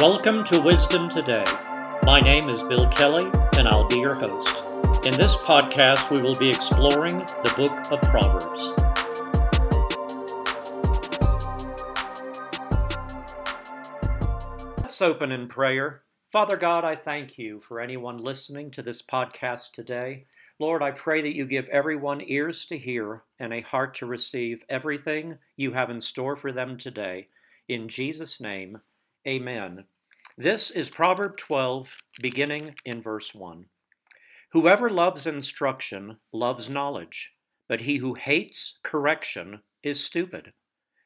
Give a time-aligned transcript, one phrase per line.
[0.00, 1.44] Welcome to Wisdom Today.
[2.04, 3.28] My name is Bill Kelley,
[3.58, 4.62] and I'll be your host.
[5.04, 8.72] In this podcast, we will be exploring the book of Proverbs.
[14.80, 16.02] Let's open in prayer.
[16.30, 20.26] Father God, I thank you for anyone listening to this podcast today.
[20.60, 24.64] Lord, I pray that you give everyone ears to hear and a heart to receive
[24.68, 27.26] everything you have in store for them today.
[27.66, 28.78] In Jesus' name,
[29.28, 29.84] Amen.
[30.40, 33.66] This is Proverb 12, beginning in verse 1.
[34.52, 37.32] Whoever loves instruction loves knowledge,
[37.66, 40.52] but he who hates correction is stupid.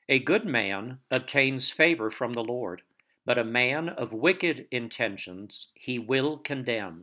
[0.06, 2.82] A good man obtains favor from the Lord,
[3.24, 7.02] but a man of wicked intentions he will condemn.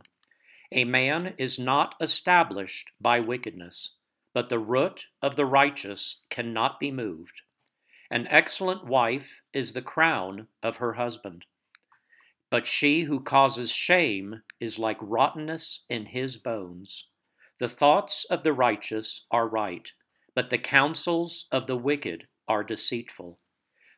[0.70, 3.96] A man is not established by wickedness,
[4.32, 7.42] but the root of the righteous cannot be moved.
[8.08, 11.44] An excellent wife is the crown of her husband.
[12.50, 17.08] But she who causes shame is like rottenness in his bones.
[17.58, 19.92] The thoughts of the righteous are right,
[20.34, 23.38] but the counsels of the wicked are deceitful.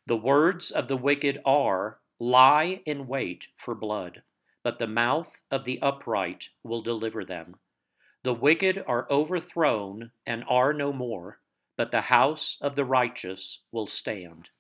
[0.07, 4.23] The words of the wicked are, lie in wait for blood,
[4.63, 7.57] but the mouth of the upright will deliver them.
[8.23, 11.41] The wicked are overthrown and are no more
[11.77, 14.51] but the house of the righteous will stand.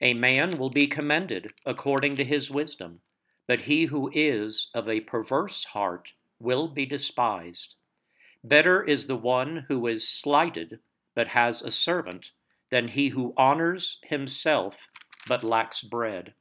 [0.00, 3.00] A man will be commended according to his wisdom,
[3.50, 7.74] but he who is of a perverse heart will be despised.
[8.44, 10.78] Better is the one who is slighted
[11.16, 12.30] but has a servant
[12.70, 14.88] than he who honors himself
[15.26, 16.32] but lacks bread.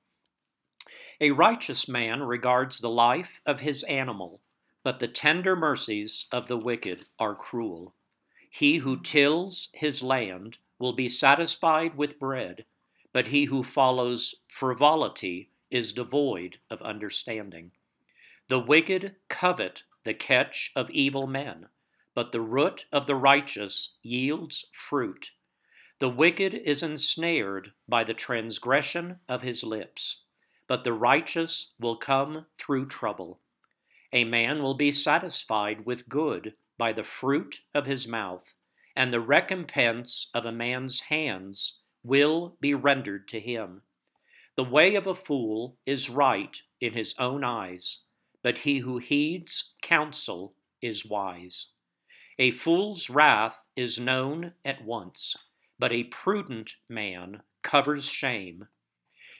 [1.19, 4.39] A righteous man regards the life of his animal,
[4.83, 7.95] but the tender mercies of the wicked are cruel.
[8.51, 12.65] He who tills his land will be satisfied with bread,
[13.11, 17.71] but he who follows frivolity is devoid of understanding.
[18.47, 21.67] The wicked covet the catch of evil men,
[22.15, 25.31] but the root of the righteous yields fruit.
[25.99, 30.23] The wicked is ensnared by the transgression of his lips,
[30.67, 33.41] but the righteous will come through trouble.
[34.13, 38.55] A man will be satisfied with good by the fruit of his mouth,
[38.95, 43.83] and the recompense of a man's hands will be rendered to him.
[44.59, 47.99] The way of a fool is right in his own eyes,
[48.43, 51.67] but he who heeds counsel is wise.
[52.37, 55.37] A fool's wrath is known at once,
[55.77, 58.67] but a prudent man covers shame.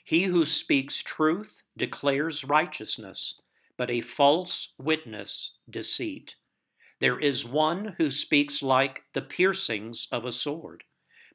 [0.06, 3.42] He who speaks truth declares righteousness,
[3.76, 6.38] but a false witness deceit.
[7.00, 10.86] There is one who speaks like the piercings of a sword,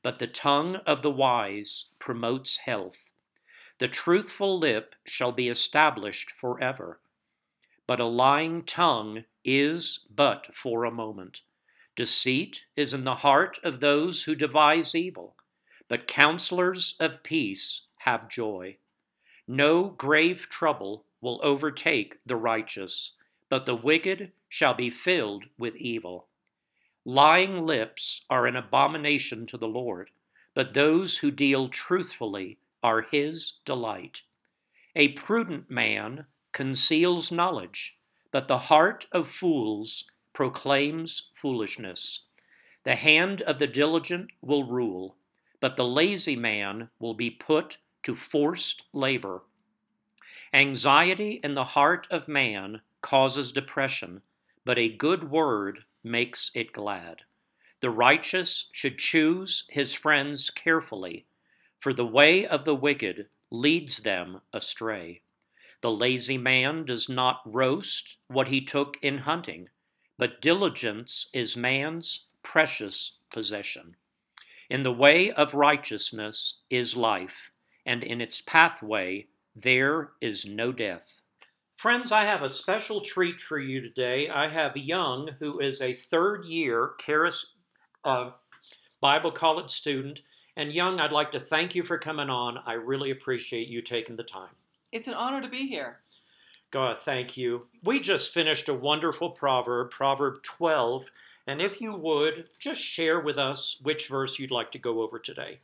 [0.00, 3.10] but the tongue of the wise promotes health.
[3.78, 7.00] The truthful lip shall be established forever,
[7.86, 11.40] but a lying tongue is but for a moment.
[11.96, 15.36] Deceit is in the heart of those who devise evil,
[15.88, 18.78] but counselors of peace have joy.
[19.46, 23.12] No grave trouble will overtake the righteous,
[23.48, 26.28] but the wicked shall be filled with evil.
[27.04, 30.10] Lying lips are an abomination to the Lord,
[30.54, 34.20] but those who deal truthfully are his delight.
[34.94, 37.98] A prudent man conceals knowledge,
[38.30, 42.26] but the heart of fools proclaims foolishness.
[42.84, 45.16] The hand of the diligent will rule,
[45.60, 49.42] but the lazy man will be put to forced labor.
[50.52, 54.20] Anxiety in the heart of man causes depression,
[54.64, 57.22] but a good word makes it glad.
[57.80, 61.24] The righteous should choose his friends carefully,
[61.84, 65.20] for the way of the wicked leads them astray.
[65.82, 69.68] The lazy man does not roast what he took in hunting,
[70.16, 73.96] but diligence is man's precious possession.
[74.70, 77.50] In the way of righteousness is life,
[77.84, 81.20] and in its pathway there is no death.
[81.76, 84.30] Friends, I have a special treat for you today.
[84.30, 87.56] I have Yong, who is a third year Charis
[88.04, 88.30] uh,
[89.02, 90.22] Bible College student.
[90.56, 92.58] And Yong, I'd like to thank you for coming on.
[92.64, 94.54] I really appreciate you taking the time.
[94.92, 95.98] It's an honor to be here.
[96.70, 97.60] God, thank you.
[97.82, 101.06] We just finished a wonderful proverb, Proverb 12.
[101.46, 105.18] And if you would, just share with us which verse you'd like to go over
[105.18, 105.58] today.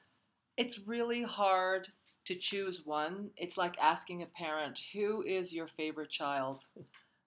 [0.56, 1.88] It's really hard
[2.26, 6.66] to choose one, it's like asking a parent, who is your favorite child?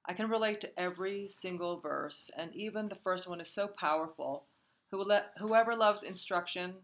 [0.06, 4.46] I can relate to every single verse, and even the first one is so powerful.
[4.92, 6.76] Whoever loves instruction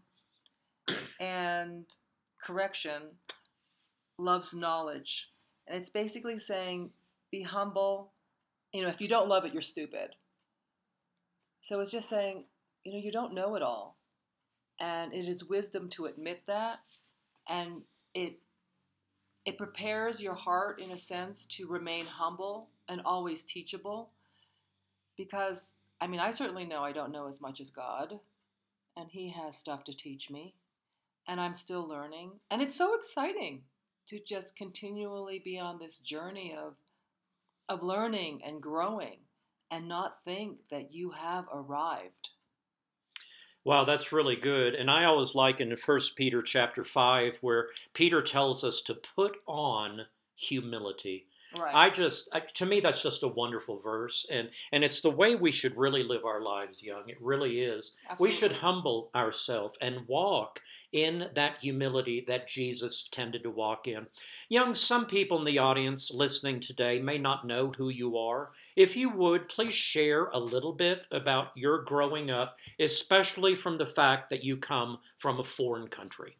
[1.20, 1.84] and
[2.42, 3.02] correction
[4.18, 5.30] loves knowledge,
[5.66, 6.90] And it's basically saying,
[7.30, 8.12] be humble.
[8.72, 10.16] You know, if you don't love it, you're stupid.
[11.62, 12.44] So it's just saying,
[12.84, 13.96] you know, you don't know it all.
[14.80, 16.80] And it is wisdom to admit that.
[17.48, 17.82] And
[18.14, 18.38] it
[19.46, 24.10] it prepares your heart in a sense to remain humble and always teachable.
[25.16, 28.20] Because I mean, I certainly know I don't know as much as God,
[28.96, 30.54] and He has stuff to teach me,
[31.30, 32.32] and I'm still learning.
[32.50, 33.62] And it's so exciting
[34.08, 36.74] to just continually be on this journey of
[37.68, 39.18] of learning and growing
[39.70, 42.30] and not think that you have arrived.
[43.64, 44.74] Wow, that's really good.
[44.74, 49.36] And I always like in First Peter chapter five where Peter tells us to put
[49.46, 50.00] on
[50.34, 51.26] humility.
[51.58, 51.74] Right.
[51.74, 55.34] I just, I, to me, that's just a wonderful verse, and and it's the way
[55.34, 57.08] we should really live our lives, Yong.
[57.08, 57.92] It really is.
[58.08, 58.28] Absolutely.
[58.28, 60.60] We should humble ourselves and walk
[60.92, 64.06] in that humility that Jesus tended to walk in.
[64.48, 68.52] Yong, some people in the audience listening today may not know who you are.
[68.76, 73.86] If you would, please share a little bit about your growing up, especially from the
[73.86, 76.36] fact that you come from a foreign country.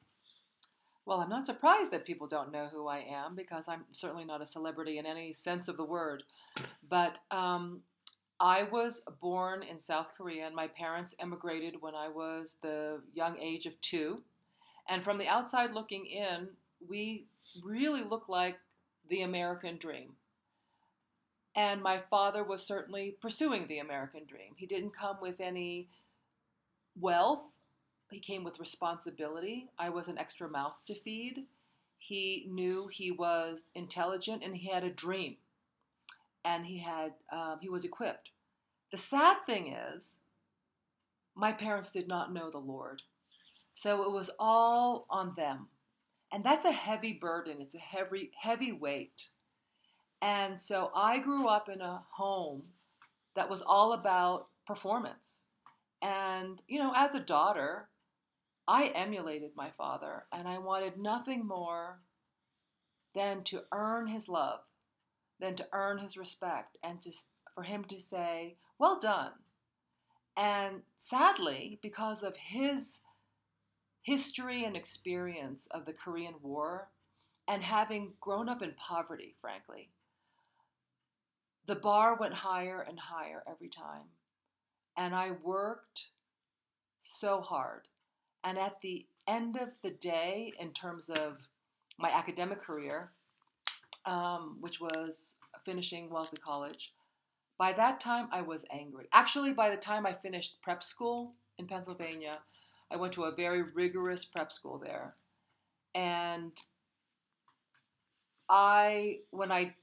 [1.06, 4.42] Well, I'm not surprised that people don't know who I am because I'm certainly not
[4.42, 6.22] a celebrity in any sense of the word.
[6.88, 7.80] But um,
[8.38, 13.38] I was born in South Korea, and my parents emigrated when I was the young
[13.38, 14.22] age of two.
[14.90, 16.48] And from the outside looking in,
[16.86, 17.24] we
[17.64, 18.58] really look like
[19.08, 20.16] the American dream.
[21.56, 24.52] And my father was certainly pursuing the American dream.
[24.56, 25.88] He didn't come with any
[27.00, 27.42] wealth
[28.10, 29.68] he came with responsibility.
[29.78, 31.46] I was an extra mouth to feed.
[31.98, 35.36] He knew he was intelligent and he had a dream,
[36.44, 38.30] and he had um, he was equipped.
[38.90, 40.16] The sad thing is,
[41.36, 43.02] my parents did not know the Lord,
[43.80, 45.68] so it was all on them,
[46.30, 47.56] and that's a heavy burden.
[47.60, 49.28] It's a heavy heavy weight,
[50.20, 52.64] and so I grew up in a home
[53.34, 55.44] that was all about performance.
[56.02, 57.88] And, you know, as a daughter,
[58.68, 62.00] I emulated my father, and I wanted nothing more
[63.14, 64.60] than to earn his love,
[65.40, 67.24] than to earn his respect, and just
[67.54, 69.32] for him to say, Well done.
[70.36, 73.00] And sadly, because of his
[74.02, 76.88] history and experience of the Korean War,
[77.48, 79.90] and having grown up in poverty, frankly,
[81.66, 84.08] the bar went higher and higher every time.
[84.96, 86.08] And I worked
[87.02, 87.82] so hard
[88.44, 91.38] and at the end of the day, in terms of
[91.98, 93.10] my academic career,
[94.06, 96.92] um, which was finishing Wellesley College,
[97.58, 99.08] by that time I was angry.
[99.12, 102.38] Actually, by the time I finished prep school in Pennsylvania,
[102.90, 105.14] I went to a very rigorous prep school there.
[105.94, 106.52] And
[108.48, 109.74] I, when I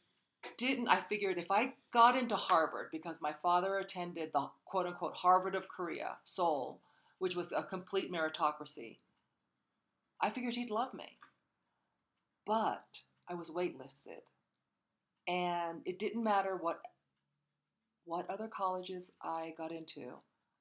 [0.58, 5.16] didn't, I figured if I got into Harvard, because my father attended the quote unquote
[5.16, 6.80] Harvard of Korea, Seoul,
[7.20, 8.98] which was a complete meritocracy,
[10.22, 11.18] I figured he'd love me.
[12.46, 14.24] But I was waitlisted.
[15.28, 16.82] And it didn't matter what
[18.06, 20.14] what other colleges I got into.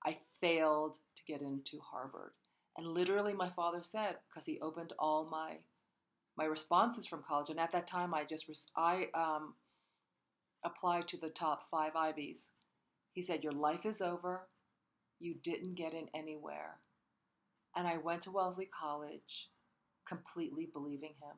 [0.05, 2.33] I failed to get into Harvard.
[2.77, 5.59] And literally my father said because he opened all my
[6.37, 9.55] my responses from college and at that time I just I um,
[10.63, 12.45] applied to the top 5 Ivies.
[13.13, 14.49] He said your life is over
[15.19, 16.81] you didn't get in anywhere.
[17.75, 19.49] And I went to Wellesley College
[20.09, 21.37] completely believing him.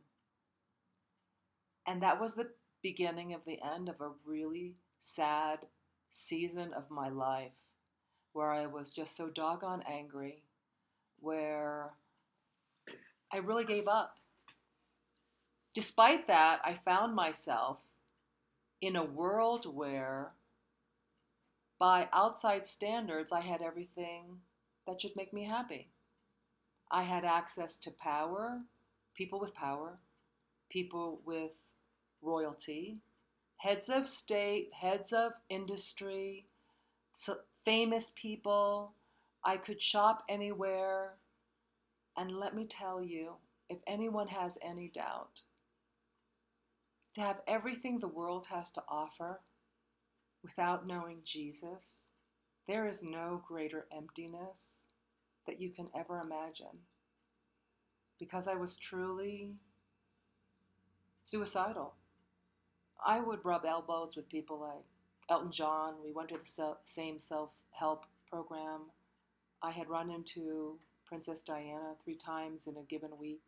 [1.87, 2.51] And that was the
[2.83, 5.61] beginning of the end of a really sad
[6.11, 7.53] season of my life
[8.33, 10.43] where I was just so doggone angry,
[11.21, 11.91] where
[13.33, 14.17] I really gave up.
[15.75, 17.87] Despite that, I found myself
[18.81, 20.33] in a world where
[21.79, 24.41] by outside standards, I had everything
[24.87, 25.89] that should make me happy.
[26.91, 28.63] I had access to power,
[29.15, 29.99] people with power,
[30.69, 31.73] people with
[32.21, 32.99] royalty,
[33.59, 36.47] heads of state, heads of industry,
[37.69, 38.95] famous people.
[39.45, 41.17] I could shop anywhere.
[42.17, 43.35] And let me tell you,
[43.69, 45.43] if anyone has any doubt,
[47.15, 49.41] to have everything the world has to offer
[50.43, 52.05] without knowing Jesus,
[52.67, 54.77] there is no greater emptiness
[55.47, 56.87] that you can ever imagine.
[58.19, 59.57] Because I was truly
[61.23, 61.97] suicidal.
[63.05, 64.87] I would rub elbows with people like
[65.31, 65.95] Elton John.
[66.05, 68.91] We went to the same self help program.
[69.63, 73.43] I had run into Princess Diana three times in a given week.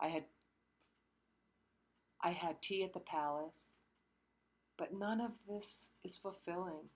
[0.00, 0.24] I had
[2.22, 3.70] I had tea at the palace,
[4.78, 6.90] but none of this is fulfilling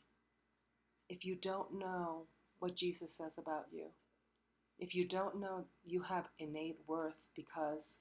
[1.09, 2.27] if you don't know
[2.59, 3.87] what Jesus says about you.
[4.79, 7.97] If you don't know you have innate worth because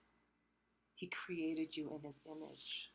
[0.96, 2.92] he created you in his image.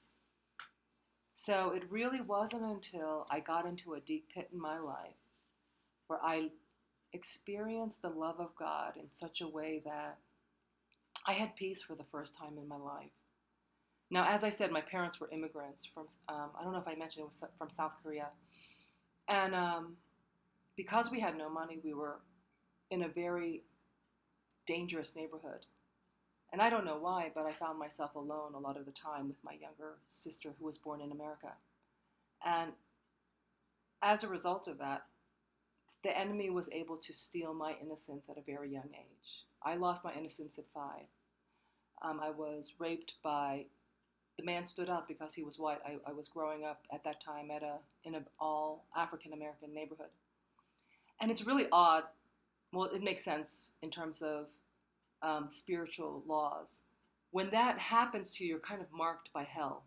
[1.34, 5.16] So it really wasn't until I got into a deep pit in my life
[6.06, 6.50] where I
[7.12, 10.18] experienced the love of God in such a way that
[11.26, 13.10] I had peace for the first time in my life.
[14.10, 16.94] Now, as I said, my parents were immigrants from, um, I don't know if I
[16.94, 18.28] mentioned it was from South Korea.
[19.28, 19.96] And um,
[20.76, 22.18] because we had no money, we were
[22.90, 23.62] in a very
[24.66, 25.66] dangerous neighborhood.
[26.54, 29.26] And I don't know why, but I found myself alone a lot of the time
[29.26, 31.54] with my younger sister who was born in America.
[32.46, 32.74] And
[34.00, 35.02] as a result of that,
[36.04, 39.46] the enemy was able to steal my innocence at a very young age.
[39.64, 41.06] I lost my innocence at five.
[42.00, 43.64] Um, I was raped by
[44.38, 45.80] the man stood up because he was white.
[45.84, 49.74] I, I was growing up at that time at a in an all African American
[49.74, 50.10] neighborhood,
[51.20, 52.04] and it's really odd.
[52.72, 54.46] Well, it makes sense in terms of
[55.22, 56.80] um, spiritual laws.
[57.30, 59.84] When that happens to you, you're kind of marked by hell,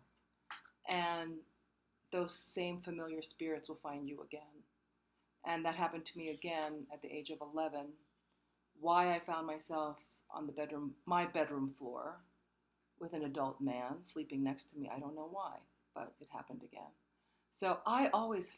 [0.88, 1.38] and
[2.10, 4.64] those same familiar spirits will find you again.
[5.46, 7.86] And that happened to me again at the age of 11.
[8.80, 9.96] Why I found myself
[10.30, 12.16] on the bedroom, my bedroom floor,
[13.00, 15.56] with an adult man sleeping next to me, I don't know why,
[15.94, 16.90] but it happened again.
[17.52, 18.52] So I always,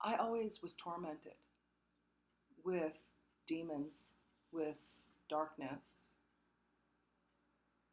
[0.00, 1.34] I always was tormented
[2.64, 3.08] with
[3.46, 4.10] demons,
[4.52, 4.99] with
[5.30, 6.16] darkness.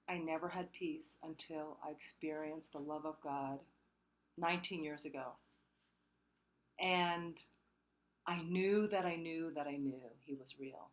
[0.09, 3.59] I never had peace until I experienced the love of God
[4.37, 5.33] 19 years ago.
[6.79, 7.37] And
[8.25, 10.89] I knew that I knew that I knew he was real.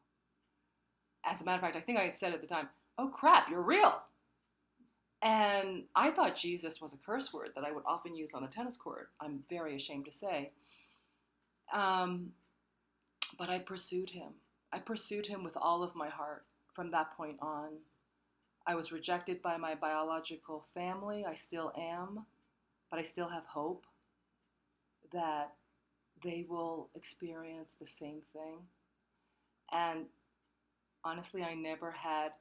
[1.25, 3.63] As a matter of fact, I think I said at the time, Oh crap, you're
[3.63, 4.03] real.
[5.23, 8.49] And I thought Jesus was a curse word that I would often use on the
[8.49, 9.11] tennis court.
[9.21, 10.51] I'm very ashamed to say.
[11.73, 12.33] Um,
[13.39, 14.33] but I pursued him.
[14.75, 17.69] I pursued him with all of my heart from that point on.
[18.67, 21.25] I was rejected by my biological family.
[21.25, 22.27] I still am,
[22.91, 23.87] but I still have hope
[25.13, 25.53] that
[26.25, 28.67] they will experience the same thing.
[29.71, 30.07] And
[31.05, 32.33] honestly, I never had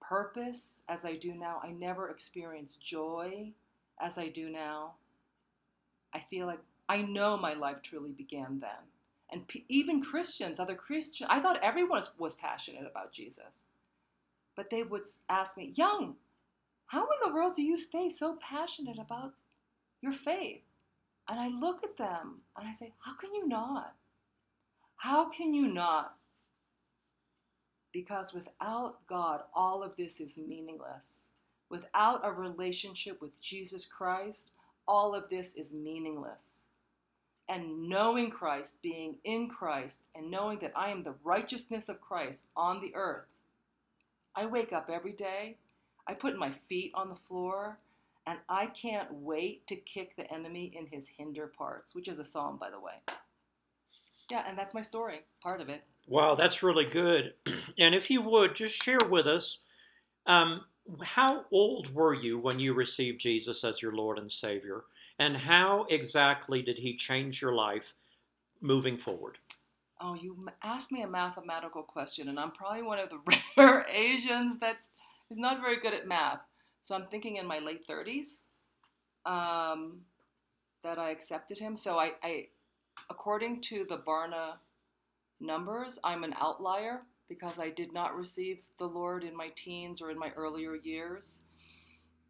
[0.00, 1.60] purpose as I do now.
[1.62, 3.52] I never experienced joy
[4.00, 4.94] as I do now.
[6.14, 8.97] I feel like I know my life truly began then.
[9.30, 13.64] And p- even Christians, other Christians, I thought everyone was, was passionate about Jesus.
[14.56, 16.16] But they would ask me, Yong,
[16.86, 19.34] how in the world do you stay so passionate about
[20.00, 20.62] your faith?
[21.28, 23.94] And I look at them and I say, How can you not?
[24.96, 26.16] How can you not?
[27.92, 31.24] Because without God, all of this is meaningless.
[31.70, 34.52] Without a relationship with Jesus Christ,
[34.86, 36.57] all of this is meaningless.
[37.48, 42.46] And knowing Christ, being in Christ, and knowing that I am the righteousness of Christ
[42.54, 43.36] on the earth,
[44.36, 45.56] I wake up every day,
[46.06, 47.78] I put my feet on the floor,
[48.26, 52.24] and I can't wait to kick the enemy in his hinder parts, which is a
[52.24, 52.92] psalm, by the way.
[54.30, 55.82] Yeah, and that's my story, part of it.
[56.06, 57.34] Wow, that's really good.
[57.80, 59.58] And if you would, just share with us
[60.26, 60.62] um,
[61.00, 64.82] how old were you when you received Jesus as your Lord and Savior?
[65.18, 67.94] And how exactly did He change your life
[68.60, 69.38] moving forward?
[70.00, 73.20] Oh, you asked me a mathematical question, and I'm probably one of the
[73.56, 74.76] rare Asians that
[75.30, 76.40] is not very good at math.
[76.82, 78.38] So I'm thinking in my late 30s
[79.26, 80.02] um,
[80.84, 81.76] that I accepted him.
[81.76, 82.46] So I, I,
[83.10, 84.54] according to the Barna
[85.40, 90.10] numbers, I'm an outlier because I did not receive the Lord in my teens or
[90.10, 91.34] in my earlier years.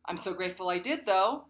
[0.06, 1.44] I'm so grateful I did, though.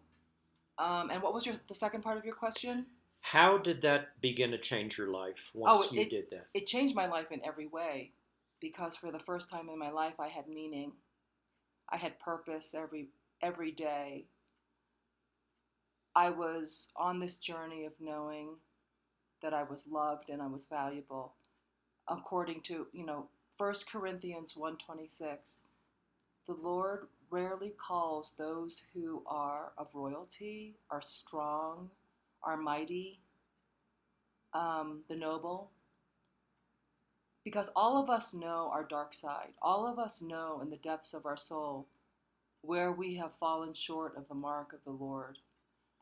[0.79, 2.87] Um, and what was your the second part of your question?
[3.21, 6.47] How did that begin to change your life once Oh, you it- did that?
[6.55, 8.13] It changed my life in every way
[8.61, 10.93] because for the first time in my life, I had meaning.
[11.89, 13.09] I had purpose every
[13.43, 14.27] every day.
[16.15, 18.57] I was on this journey of knowing
[19.43, 21.35] that I was loved and I was valuable.
[22.09, 25.61] According to, you know, 1 Corinthians 1:26,
[26.49, 31.91] the Lord rarely calls those who are of royalty, are strong,
[32.43, 33.21] are mighty,
[34.55, 35.71] um, the noble,
[37.45, 39.51] because all of us know our dark side.
[39.61, 41.87] All of us know in the depths of our soul
[42.63, 45.39] where we have fallen short of the mark of the Lord.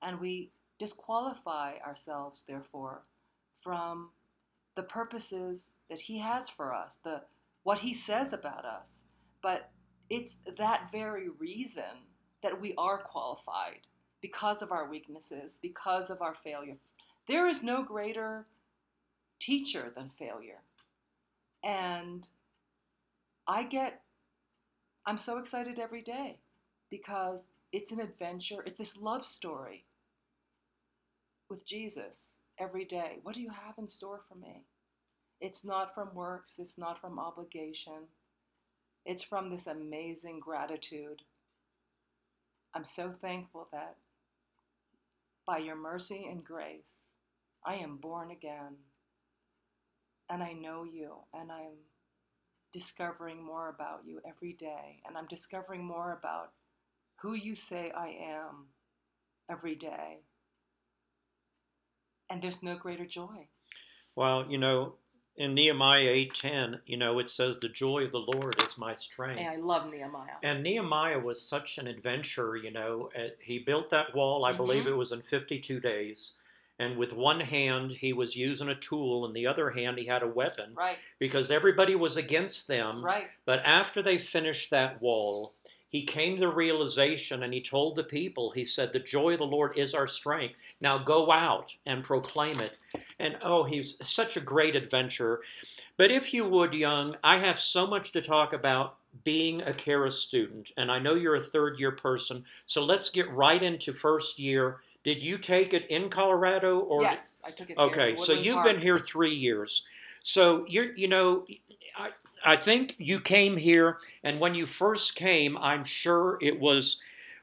[0.00, 3.02] And we disqualify ourselves, therefore,
[3.60, 4.10] from
[4.76, 7.22] the purposes that He has for us, the,
[7.62, 9.04] what He says about us.
[9.42, 9.70] But
[10.08, 12.06] it's that very reason
[12.42, 13.80] that we are qualified
[14.20, 16.76] because of our weaknesses, because of our failure.
[17.28, 18.46] There is no greater
[19.38, 20.62] teacher than failure.
[21.62, 22.28] And
[23.46, 24.02] I get,
[25.04, 26.38] I'm so excited every day
[26.90, 28.62] because it's an adventure.
[28.64, 29.84] It's this love story
[31.48, 33.18] with Jesus every day.
[33.22, 34.64] What do you have in store for me?
[35.40, 38.08] It's not from works, it's not from obligation,
[39.06, 41.22] it's from this amazing gratitude.
[42.74, 43.96] I'm so thankful that
[45.46, 46.92] by your mercy and grace,
[47.64, 48.76] I am born again.
[50.28, 51.76] And I know you, and I'm
[52.72, 55.00] discovering more about you every day.
[55.06, 56.50] And I'm discovering more about
[57.22, 58.66] who you say I am
[59.48, 60.18] every day.
[62.28, 63.46] And there's no greater joy.
[64.16, 64.94] Well, you know,
[65.36, 69.40] in Nehemiah 8:10, you know, it says the joy of the Lord is my strength.
[69.40, 70.36] And I love Nehemiah.
[70.42, 73.10] And Nehemiah was such an adventurer, you know.
[73.16, 74.88] Uh, He built that wall, I believe Mhm.
[74.92, 76.34] it was in 52 days.
[76.78, 80.22] And with one hand, he was using a tool, and the other hand, he had
[80.22, 83.02] a weapon Right, because everybody was against them.
[83.02, 83.30] right.
[83.46, 85.54] But after they finished that wall,
[85.96, 89.38] he came to the realization and he told the people, he said, The joy of
[89.38, 90.58] the Lord is our strength.
[90.78, 92.76] Now go out and proclaim it.
[93.18, 95.40] And oh, he's such a great adventurer.
[95.96, 100.18] But if you would, Yong, I have so much to talk about being a Charis
[100.20, 100.70] student.
[100.76, 102.44] And I know you're a third year person.
[102.66, 104.80] So let's get right into first year.
[105.02, 107.78] Did you take it in Colorado or yes, I took it.
[107.78, 108.66] Okay, so you've Park.
[108.66, 109.86] been here three years.
[110.20, 111.46] So you're, you know,
[112.44, 116.98] I, think you came here, and when you first came, I'm sure it was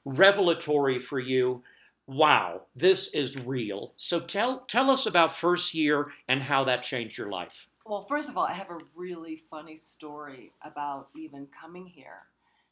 [0.06, 1.64] revelatory for you.
[2.08, 3.94] Wow, this is real.
[3.96, 7.68] So tell tell us about first year and how that changed your life.
[7.86, 12.24] Well, first of all, I have a really funny story about even coming here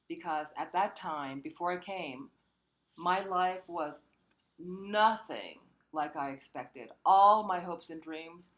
[0.08, 2.30] because at that time, before I came,
[2.98, 4.02] my life was
[4.60, 5.60] nothing
[5.94, 6.90] like I expected.
[7.06, 8.52] All my hopes and dreams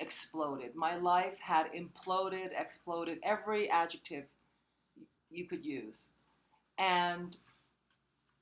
[0.00, 0.74] exploded.
[0.74, 4.24] My life had imploded, exploded, every adjective
[5.30, 6.12] you could use.
[6.78, 7.36] And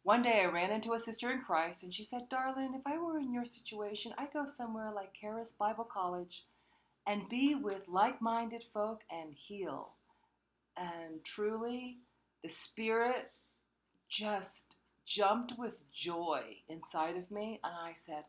[0.02, 2.98] one day I ran into a sister in Christ and she said, Darling, if I
[2.98, 6.44] were in your situation, I'd go somewhere like Charis Bible College
[7.06, 9.90] and be with like minded folk and heal.
[10.76, 11.98] And truly,
[12.42, 13.32] the Spirit
[14.08, 17.60] just jumped with joy inside of me.
[17.64, 18.24] And I said,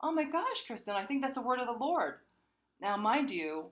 [0.00, 2.14] Oh my gosh, Kristen, I think that's a word of the Lord.
[2.82, 3.66] Now, mind you,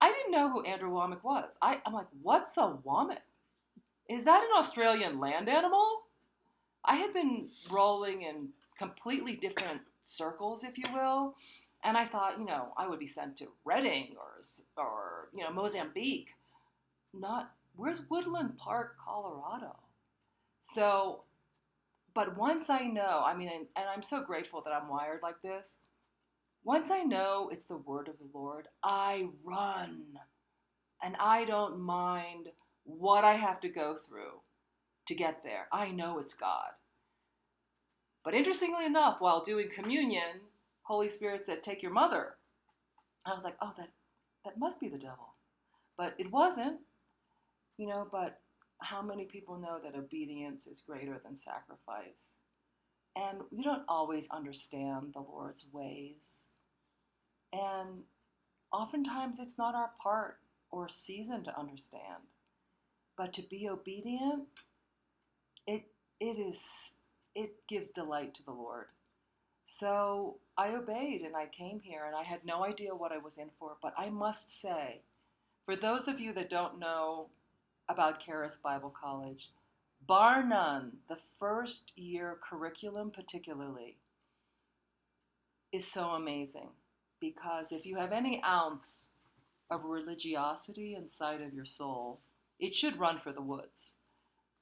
[0.00, 1.56] I didn't know who Andrew Wommack was.
[1.62, 3.20] I, I'm like, What's a Wommack?
[4.10, 6.02] Is that an Australian land animal?
[6.84, 11.36] I had been rolling in completely different circles, if you will.
[11.84, 14.40] And I thought, you know, I would be sent to Redding or,
[14.76, 16.30] or you know, Mozambique.
[17.14, 19.76] Not, where's Woodland Park, Colorado?
[20.62, 21.22] So,
[22.12, 25.40] but once I know, I mean, and, and I'm so grateful that I'm wired like
[25.40, 25.78] this.
[26.64, 30.18] Once I know it's the word of the Lord, I run.
[31.02, 32.48] And I don't mind
[32.84, 34.40] what I have to go through
[35.06, 35.68] to get there.
[35.70, 36.70] I know it's God.
[38.24, 40.40] But interestingly enough, while doing communion,
[40.84, 42.38] Holy Spirit said, "Take your mother."
[43.26, 43.90] I was like, "Oh, that
[44.44, 45.34] that must be the devil,"
[45.96, 46.86] but it wasn't.
[47.76, 48.40] You know, but
[48.78, 52.30] how many people know that obedience is greater than sacrifice?
[53.14, 56.40] And we don't always understand the Lord's ways.
[57.54, 58.02] And
[58.72, 60.38] oftentimes it's not our part
[60.70, 62.24] or season to understand.
[63.16, 64.48] But to be obedient,
[65.66, 65.84] it
[66.18, 66.94] it is
[67.34, 68.86] it gives delight to the Lord.
[69.66, 73.38] So I obeyed and I came here and I had no idea what I was
[73.38, 75.00] in for, but I must say,
[75.64, 77.28] for those of you that don't know
[77.88, 79.50] about Charis Bible College,
[80.06, 83.96] bar none, the first year curriculum particularly
[85.72, 86.68] is so amazing
[87.24, 89.08] because if you have any ounce
[89.70, 92.20] of religiosity inside of your soul,
[92.58, 93.94] it should run for the woods.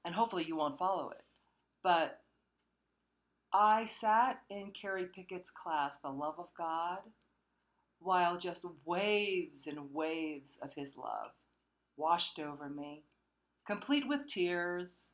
[0.04, 1.24] And hopefully you won't follow it.
[1.82, 2.20] But
[3.52, 6.98] I sat in Carrie Pickett's class, The Love of God,
[8.00, 11.32] while just waves and waves of his love
[11.96, 13.02] washed over me,
[13.66, 15.08] complete with tears.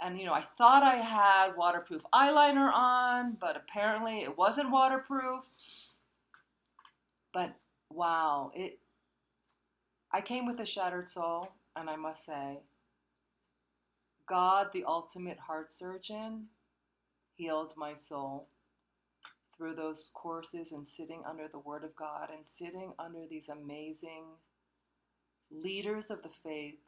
[0.00, 5.44] And, you know, I thought I had waterproof eyeliner on, but apparently it wasn't waterproof.
[7.36, 7.54] But
[7.90, 8.78] wow, it
[10.10, 12.60] I came with a shattered soul, and I must say,
[14.26, 16.46] God, the ultimate heart surgeon,
[17.34, 18.48] healed my soul
[19.54, 24.24] through those courses and sitting under the Word of God and sitting under these amazing
[25.50, 26.78] leaders of the faith,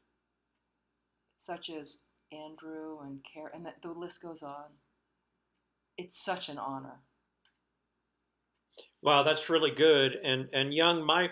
[1.37, 1.99] such as
[2.33, 4.79] Andrew and Carrie, and that the list goes on.
[5.99, 7.01] It's such an honor.
[9.03, 10.19] Wow, that's really good.
[10.23, 11.31] And and Yong, my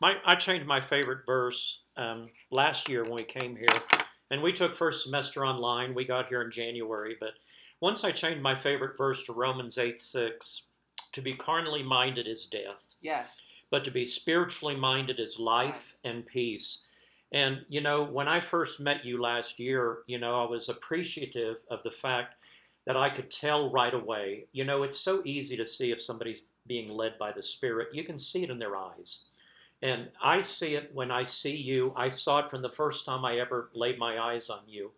[0.00, 3.80] my I changed my favorite verse um, last year when we came here,
[4.30, 5.94] and we took first semester online.
[5.94, 7.30] We got here in January, but
[7.80, 10.62] once I changed my favorite verse to Romans eight six,
[11.12, 12.94] to be carnally minded is death.
[13.00, 13.36] Yes.
[13.70, 16.10] But to be spiritually minded is life right.
[16.10, 16.82] and peace.
[17.32, 21.56] And you know, when I first met you last year, you know, I was appreciative
[21.70, 22.34] of the fact
[22.86, 24.46] that I could tell right away.
[24.52, 27.88] You know, it's so easy to see if somebody's being led by the Spirit.
[27.92, 29.20] You can see it in their eyes.
[29.82, 31.92] And I see it when I see you.
[31.96, 34.90] I saw it from the first time I ever laid my eyes on you.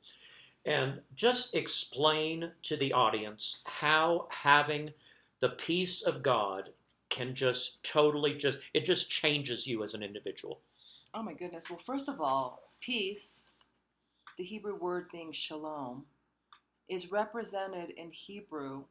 [0.64, 4.92] And just explain to the audience how having
[5.40, 6.70] the peace of God
[7.08, 10.60] can just totally just, it just changes you as an individual.
[11.14, 11.70] Oh my goodness.
[11.70, 13.44] Well, first of all, peace,
[14.36, 16.04] the Hebrew word being shalom,
[16.88, 18.84] is represented in Hebrew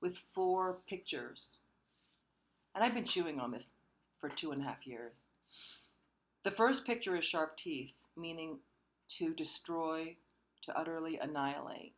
[0.00, 1.58] with four pictures.
[2.76, 3.68] And I've been chewing on this
[4.20, 5.14] for two and a half years.
[6.44, 8.58] The first picture is sharp teeth, meaning
[9.16, 10.16] to destroy,
[10.62, 11.94] to utterly annihilate.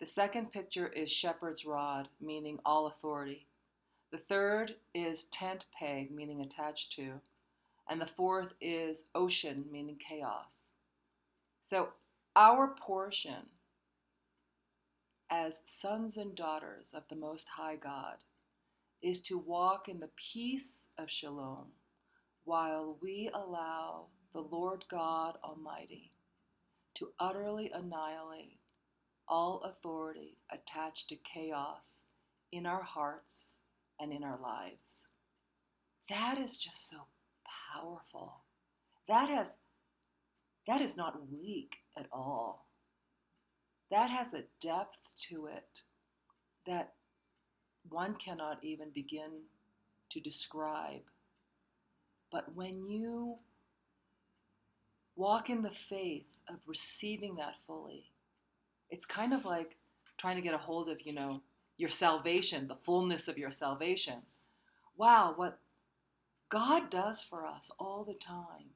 [0.00, 3.46] The second picture is shepherd's rod, meaning all authority.
[4.10, 7.20] The third is tent peg, meaning attached to.
[7.88, 10.70] And the fourth is ocean, meaning chaos.
[11.68, 11.90] So,
[12.34, 13.46] our portion
[15.30, 18.16] as sons and daughters of the Most High God
[19.02, 21.66] is to walk in the peace of shalom
[22.44, 26.12] while we allow the Lord God Almighty
[26.94, 28.58] to utterly annihilate
[29.28, 31.84] all authority attached to chaos
[32.52, 33.32] in our hearts
[33.98, 35.06] and in our lives.
[36.08, 36.96] That is just so
[37.72, 38.42] powerful.
[39.08, 39.48] That has
[40.66, 42.66] that is not weak at all.
[43.90, 44.98] That has a depth
[45.30, 45.68] to it
[46.66, 46.92] that
[47.88, 49.42] one cannot even begin
[50.10, 51.02] to describe.
[52.30, 53.36] But when you
[55.16, 58.12] walk in the faith of receiving that fully,
[58.88, 59.76] it's kind of like
[60.18, 61.42] trying to get a hold of, you know,
[61.76, 64.22] your salvation, the fullness of your salvation.
[64.96, 65.58] Wow, what
[66.50, 68.74] God does for us all the time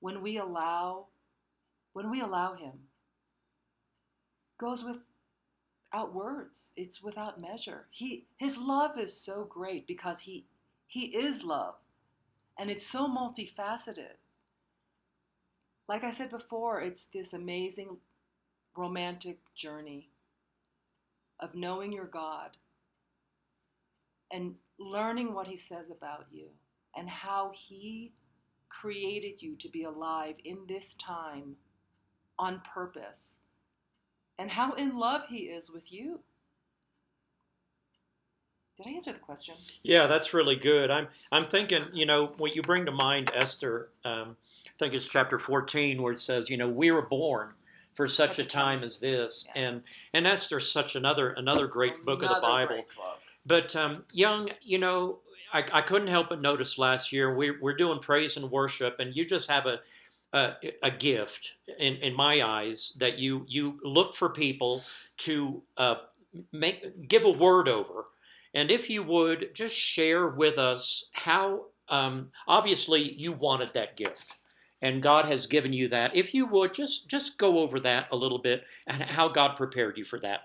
[0.00, 1.06] when we allow
[1.92, 2.74] when we allow him
[4.58, 4.98] goes with
[5.92, 6.72] without words.
[6.76, 7.86] It's without measure.
[7.90, 10.46] He his love is so great because he
[10.86, 11.74] he is love.
[12.58, 14.18] And it's so multifaceted.
[15.88, 17.98] Like I said before, it's this amazing
[18.76, 20.10] romantic journey
[21.40, 22.56] of knowing your God
[24.30, 26.48] and learning what he says about you
[26.96, 28.12] and how he
[28.68, 31.56] created you to be alive in this time
[32.38, 33.36] on purpose
[34.38, 36.20] and how in love he is with you.
[38.76, 39.56] Did I answer the question?
[39.82, 40.90] Yeah, that's really good.
[40.90, 43.88] I'm I'm thinking, you know, what you bring to mind, Esther.
[44.04, 47.50] Um, I think it's chapter 14 where it says, you know, we were born
[47.94, 49.62] for such, such a time as this, yeah.
[49.62, 49.82] and
[50.14, 52.84] and Esther's such another another great another book of the Bible.
[53.44, 55.18] But um, Yong, you know,
[55.52, 59.16] I, I couldn't help but notice last year we, we're doing praise and worship, and
[59.16, 59.80] you just have a
[60.32, 64.82] a, a gift in, in my eyes that you you look for people
[65.18, 65.96] to uh,
[66.52, 68.06] make give a word over,
[68.54, 74.38] and if you would just share with us how um, obviously you wanted that gift
[74.82, 76.14] and God has given you that.
[76.14, 79.96] If you would just just go over that a little bit and how God prepared
[79.96, 80.40] you for that.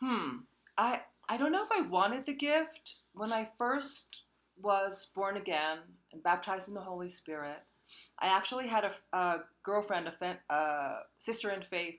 [0.00, 0.38] Hmm.
[0.76, 4.22] I I don't know if I wanted the gift when I first
[4.60, 5.78] was born again
[6.12, 7.58] and baptized in the Holy Spirit.
[8.18, 11.96] I actually had a, a girlfriend, a uh, sister in faith,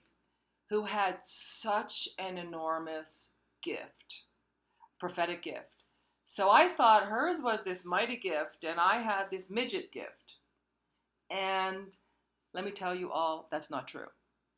[0.69, 3.29] who had such an enormous
[3.63, 4.23] gift,
[4.99, 5.83] prophetic gift.
[6.25, 10.35] So I thought hers was this mighty gift, and I had this midget gift.
[11.31, 11.95] And
[12.53, 14.07] let me tell you all, that's not true.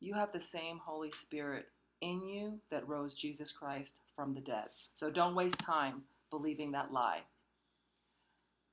[0.00, 1.66] You have the same Holy Spirit
[2.00, 4.66] in you that rose Jesus Christ from the dead.
[4.94, 7.20] So don't waste time believing that lie.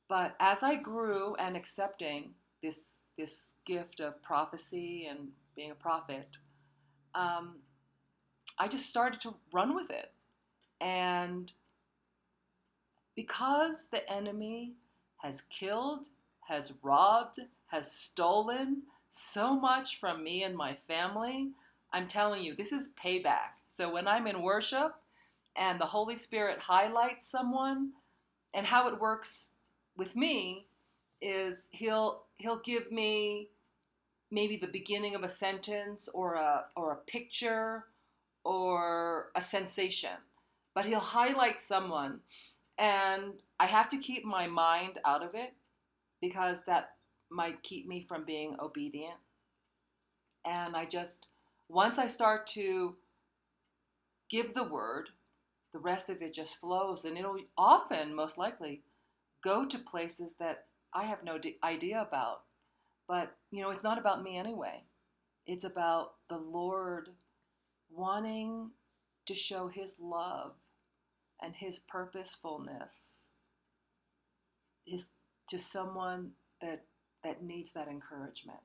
[0.10, 6.38] But as I grew and accepting this this gift of prophecy and being a prophet,
[7.13, 7.58] um,
[8.58, 10.12] I just started to run with it,
[10.80, 11.52] and
[13.15, 14.74] because the enemy
[15.17, 16.08] has killed,
[16.48, 21.50] has robbed, has stolen so much from me and my family,
[21.91, 23.58] I'm telling you, this is payback.
[23.76, 24.93] So when I'm in worship
[25.56, 27.91] and the Holy Spirit highlights someone
[28.54, 29.50] and how it works
[29.98, 30.67] with me
[31.22, 33.49] is he'll he'll give me
[34.32, 37.86] maybe the beginning of a sentence or a or a picture
[38.43, 40.17] or a sensation
[40.80, 42.21] but he'll highlight someone.
[42.78, 45.52] And i have to keep my mind out of it
[46.21, 46.91] because that
[47.30, 49.17] might keep me from being obedient.
[50.45, 51.28] And i just
[51.67, 52.95] once i start to
[54.30, 55.10] give the word
[55.73, 57.04] the rest of it just flows.
[57.04, 58.84] And it'll often most likely
[59.43, 62.43] go to places that i have no idea about
[63.10, 64.84] but, you know, it's not about me anyway.
[65.47, 67.10] It's about the Lord
[67.89, 68.69] wanting
[69.25, 70.52] to show his love
[71.41, 73.25] and his purposefulness
[75.49, 76.84] to someone that
[77.23, 78.60] that needs that encouragement.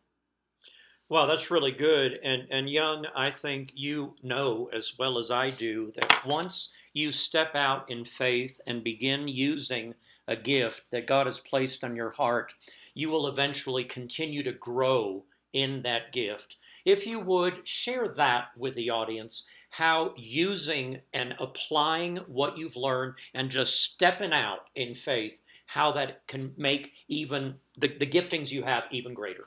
[1.08, 2.20] Well, that's really good.
[2.22, 7.12] And and Yong, I think you know as well as I do that once you
[7.12, 9.94] step out in faith and begin using
[10.26, 12.52] a gift that God has placed on your heart,
[12.94, 16.56] you will eventually continue to grow in that gift.
[16.84, 23.14] If you would share that with the audience, how using and applying what you've learned
[23.34, 28.62] and just stepping out in faith, how that can make even the, the giftings you
[28.62, 29.44] have even greater.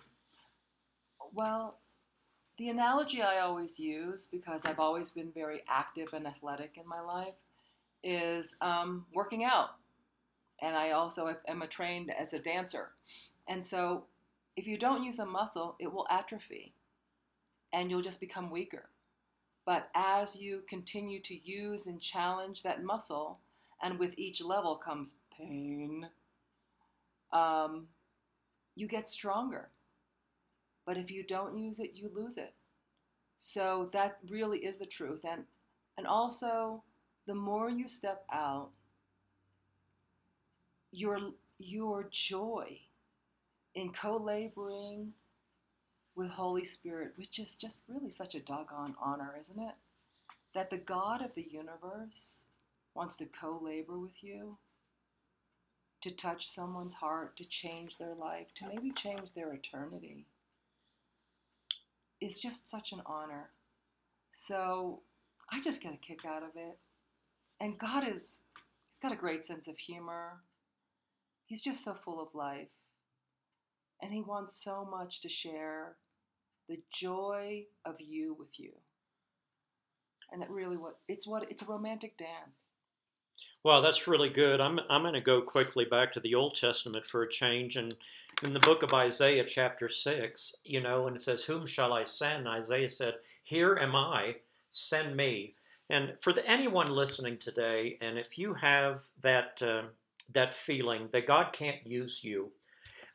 [1.33, 1.79] Well,
[2.57, 7.01] the analogy I always use, because I've always been very active and athletic in my
[7.01, 7.35] life,
[8.03, 9.69] is um, working out.
[10.61, 12.91] And I also am a trained as a dancer.
[13.47, 14.05] And so
[14.55, 16.73] if you don't use a muscle, it will atrophy
[17.71, 18.89] and you'll just become weaker.
[19.65, 23.39] But as you continue to use and challenge that muscle,
[23.81, 26.07] and with each level comes pain,
[27.31, 27.87] um,
[28.75, 29.69] you get stronger.
[30.85, 32.53] But if you don't use it, you lose it.
[33.39, 35.25] So that really is the truth.
[35.29, 35.43] And,
[35.97, 36.83] and also,
[37.27, 38.69] the more you step out,
[40.91, 41.19] your,
[41.59, 42.79] your joy
[43.75, 45.13] in co-laboring
[46.15, 49.75] with Holy Spirit, which is just really such a doggone honor, isn't it?
[50.55, 52.39] That the God of the universe
[52.95, 54.57] wants to co-labor with you,
[56.01, 60.25] to touch someone's heart, to change their life, to maybe change their eternity,
[62.19, 63.49] is just such an honor.
[64.31, 65.01] So
[65.51, 66.79] I just get a kick out of it.
[67.59, 68.41] And God is,
[68.89, 70.37] He's got a great sense of humor.
[71.47, 72.67] He's just so full of life.
[74.01, 75.95] And He wants so much to share
[76.69, 78.73] the joy of you with you.
[80.31, 82.73] And that really what it's what it's a romantic dance.
[83.63, 84.59] Well, that's really good.
[84.59, 87.95] I'm I'm going to go quickly back to the Old Testament for a change and
[88.43, 92.03] in the book of Isaiah chapter 6, you know, and it says, "Whom shall I
[92.03, 94.35] send?" Isaiah said, "Here am I,
[94.69, 95.55] send me."
[95.89, 99.83] And for the, anyone listening today, and if you have that uh,
[100.33, 102.51] that feeling that God can't use you,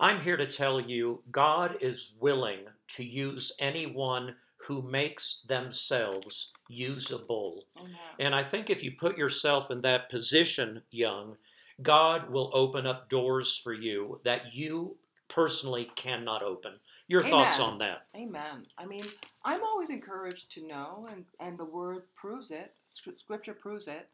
[0.00, 4.34] I'm here to tell you God is willing to use anyone
[4.66, 7.64] who makes themselves usable.
[7.78, 7.92] Amen.
[8.18, 11.36] And I think if you put yourself in that position, Yong,
[11.82, 14.96] God will open up doors for you that you
[15.28, 16.72] personally cannot open.
[17.08, 17.30] Your Amen.
[17.30, 18.06] thoughts on that?
[18.16, 18.66] Amen.
[18.78, 19.04] I mean,
[19.44, 24.08] I'm always encouraged to know, and, and the word proves it, scripture proves it.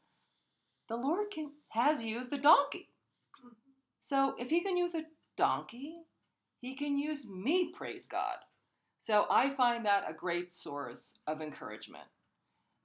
[0.88, 2.88] The Lord can has used the donkey.
[3.38, 3.48] Mm-hmm.
[4.00, 5.04] So if he can use a
[5.36, 6.02] donkey,
[6.60, 8.38] he can use me, praise God.
[8.98, 12.04] So I find that a great source of encouragement.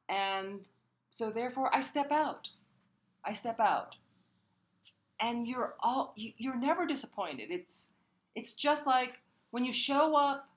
[0.08, 0.62] And
[1.10, 2.50] so therefore I step out.
[3.26, 3.96] I step out.
[5.20, 7.50] And you're all you're never disappointed.
[7.50, 7.90] It's
[8.36, 9.20] it's just like
[9.52, 10.50] when you show up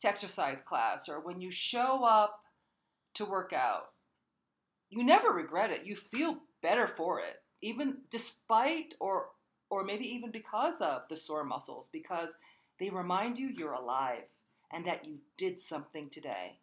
[0.00, 2.40] to exercise class or when you show up
[3.14, 3.90] to work out.
[4.88, 5.84] You never regret it.
[5.84, 7.42] You feel better for it.
[7.62, 9.26] Even despite or
[9.70, 12.30] or maybe even because of the sore muscles, because
[12.80, 14.24] they remind you you're alive
[14.72, 16.58] and that you did something today.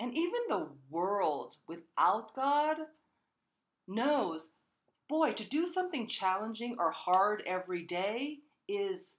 [0.00, 2.78] And even the world without God
[3.86, 4.48] knows,
[5.08, 9.16] boy, to do something challenging or hard every day is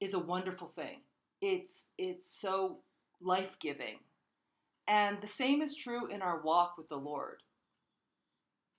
[0.00, 1.00] is a wonderful thing.
[1.40, 2.78] It's it's so
[3.22, 3.98] life-giving.
[4.86, 7.42] And the same is true in our walk with the Lord.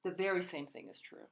[0.04, 1.28] The very same thing is true.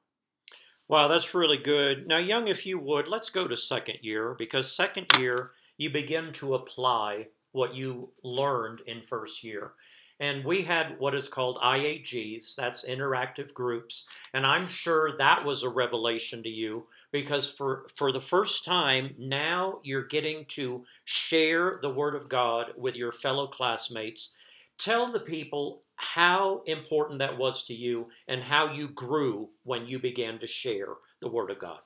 [0.88, 2.08] Wow, that's really good.
[2.08, 6.32] Now, Yong, if you would, let's go to second year because second year you begin
[6.34, 9.74] to apply what you learned in first year.
[10.20, 14.06] And we had what is called IAGs, that's interactive groups.
[14.34, 19.16] And I'm sure that was a revelation to you because for, for the first time,
[19.18, 24.32] now you're getting to share the Word of God with your fellow classmates.
[24.78, 30.00] Tell the people how important that was to you and how you grew when you
[30.00, 31.80] began to share the Word of God.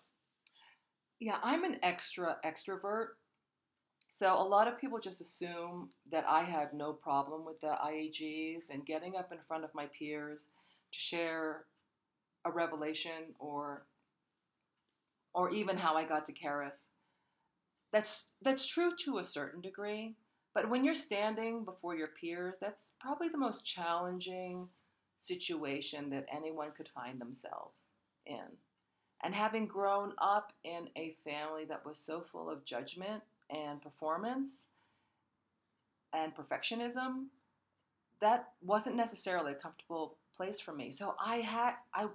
[1.19, 3.07] Yeah, I'm an extra extrovert.
[4.09, 8.69] So a lot of people just assume that I had no problem with the IAGs
[8.69, 10.45] and getting up in front of my peers
[10.91, 11.65] to share
[12.45, 13.87] a revelation or
[15.33, 16.77] or even how I got to Charis.
[17.91, 20.15] That's that's true to a certain degree,
[20.53, 24.67] but when you're standing before your peers, that's probably the most challenging
[25.17, 27.87] situation that anyone could find themselves
[28.25, 28.57] in.
[29.23, 34.67] And having grown up in a family that was so full of judgment and performance
[36.13, 37.27] and perfectionism,
[38.19, 40.91] that wasn't necessarily a comfortable place for me.
[40.91, 42.07] So I had I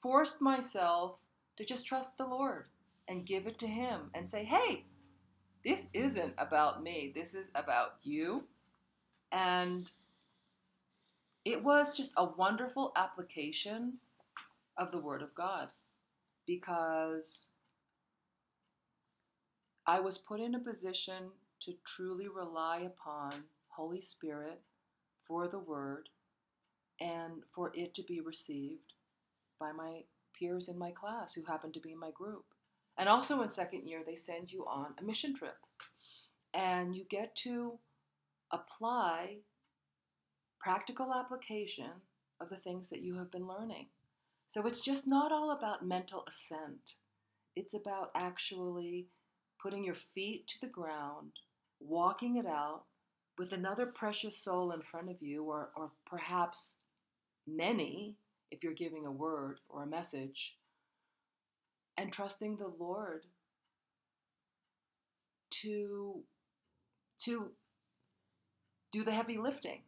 [0.00, 1.20] forced myself
[1.56, 2.66] to just trust the Lord
[3.08, 4.86] and give it to him and say, "Hey,
[5.64, 7.12] this isn't about me.
[7.14, 8.48] This is about you."
[9.32, 9.90] And
[11.44, 13.98] it was just a wonderful application
[14.76, 15.70] of the word of God
[16.46, 17.48] because
[19.86, 24.60] I was put in a position to truly rely upon Holy Spirit
[25.22, 26.08] for the word
[27.00, 28.94] and for it to be received
[29.58, 30.04] by my
[30.38, 32.44] peers in my class who happen to be in my group.
[33.00, 35.56] And also in second year, they send you on a mission trip.
[36.52, 37.78] And you get to
[38.52, 39.38] apply
[40.60, 41.92] practical application
[42.42, 43.86] of the things that you have been learning.
[44.50, 46.96] So it's just not all about mental assent.
[47.56, 49.06] It's about actually
[49.62, 51.32] putting your feet to the ground,
[51.80, 52.82] walking it out
[53.38, 56.74] with another precious soul in front of you, or, or perhaps
[57.46, 58.16] many,
[58.50, 60.56] if you're giving a word or a message,
[62.00, 63.26] and trusting the Lord
[65.50, 66.20] to,
[67.20, 67.50] to
[68.90, 69.82] do the heavy lifting.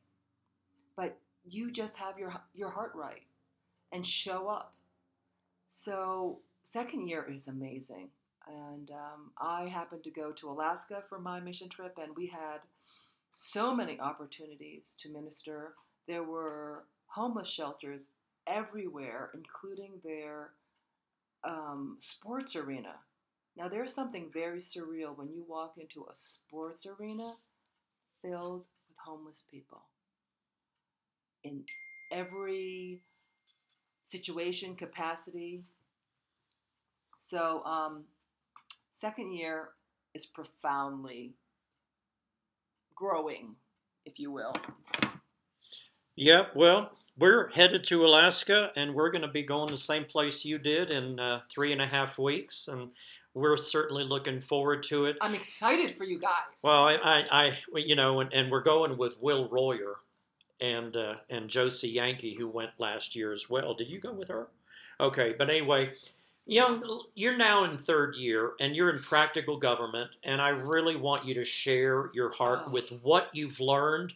[0.94, 3.22] But you just have your, your heart right
[3.92, 4.74] and show up.
[5.68, 8.08] So, second year is amazing.
[8.46, 12.58] And um, I happened to go to Alaska for my mission trip, and we had
[13.32, 15.74] so many opportunities to minister.
[16.06, 18.08] There were homeless shelters
[18.46, 20.50] everywhere, including their
[21.44, 22.94] um, sports arena.
[23.56, 27.32] Now, there's something very surreal when you walk into a sports arena
[28.22, 29.82] filled with homeless people
[31.44, 31.64] in
[32.10, 33.00] every
[34.04, 35.64] situation, capacity.
[37.18, 38.04] So, um,
[38.92, 39.70] second year
[40.14, 41.34] is profoundly
[42.94, 43.56] growing,
[44.04, 44.54] if you will.
[46.14, 50.44] Yeah, well, we're headed to Alaska and we're going to be going the same place
[50.44, 52.68] you did in uh, three and a half weeks.
[52.68, 52.90] And
[53.34, 55.16] we're certainly looking forward to it.
[55.20, 56.60] I'm excited for you guys.
[56.62, 59.96] Well, I, I, I you know, and, and, we're going with Will Royer
[60.60, 63.74] and uh, and Josie Yankee, who went last year as well.
[63.74, 64.48] Did you go with her?
[65.00, 65.92] Okay, but anyway,
[66.46, 71.24] Yong, you're now in third year and you're in practical government, and I really want
[71.24, 72.70] you to share your heart oh.
[72.70, 74.12] with what you've learned.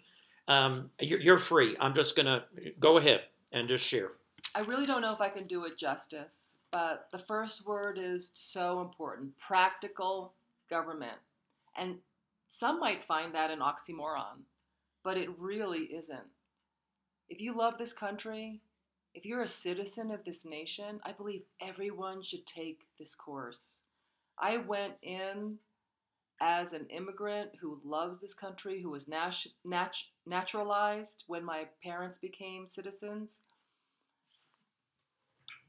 [0.48, 1.76] Um, you're, you're free.
[1.80, 2.44] I'm just gonna
[2.78, 4.12] go ahead and just share.
[4.54, 8.30] I really don't know if I can do it justice, but the first word is
[8.34, 10.32] so important: practical
[10.70, 11.18] government,
[11.76, 11.96] and
[12.48, 14.44] some might find that an oxymoron,
[15.02, 16.28] but it really isn't.
[17.28, 18.60] If you love this country,
[19.14, 23.80] if you're a citizen of this nation, I believe everyone should take this course.
[24.38, 25.58] I went in
[26.40, 32.18] as an immigrant who loves this country, who was nat- nat- naturalized when my parents
[32.18, 33.40] became citizens.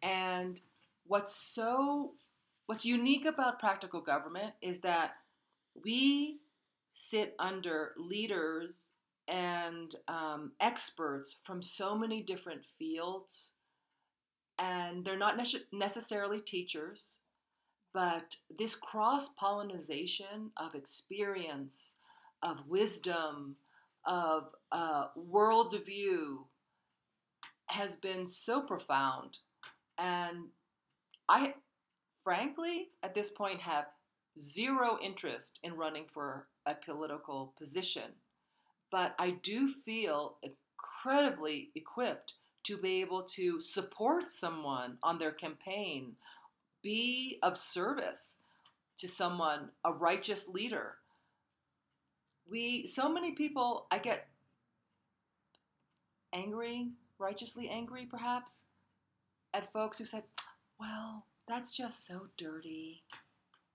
[0.02, 0.62] And
[1.06, 2.14] what's so
[2.66, 5.12] what's unique about practical government is that
[5.84, 6.40] we
[6.94, 8.88] sit under leaders
[9.28, 13.54] and um, experts from so many different fields.
[14.60, 17.20] And they're not ne- necessarily teachers,
[17.94, 21.96] but this cross pollination of experience,
[22.44, 23.56] of wisdom,
[24.06, 26.46] of uh, worldview
[27.68, 29.40] has been so profound.
[29.98, 30.50] And
[31.28, 31.56] I,
[32.24, 33.88] frankly, at this point, have
[34.40, 38.14] zero interest in running for a political position
[38.92, 42.34] but I do feel incredibly equipped
[42.64, 46.16] to be able to support someone on their campaign,
[46.82, 48.38] be of service
[48.98, 50.96] to someone, a righteous leader.
[52.50, 54.28] We, so many people, I get
[56.34, 58.62] angry, righteously angry perhaps,
[59.54, 60.24] at folks who said,
[60.80, 63.04] well, that's just so dirty.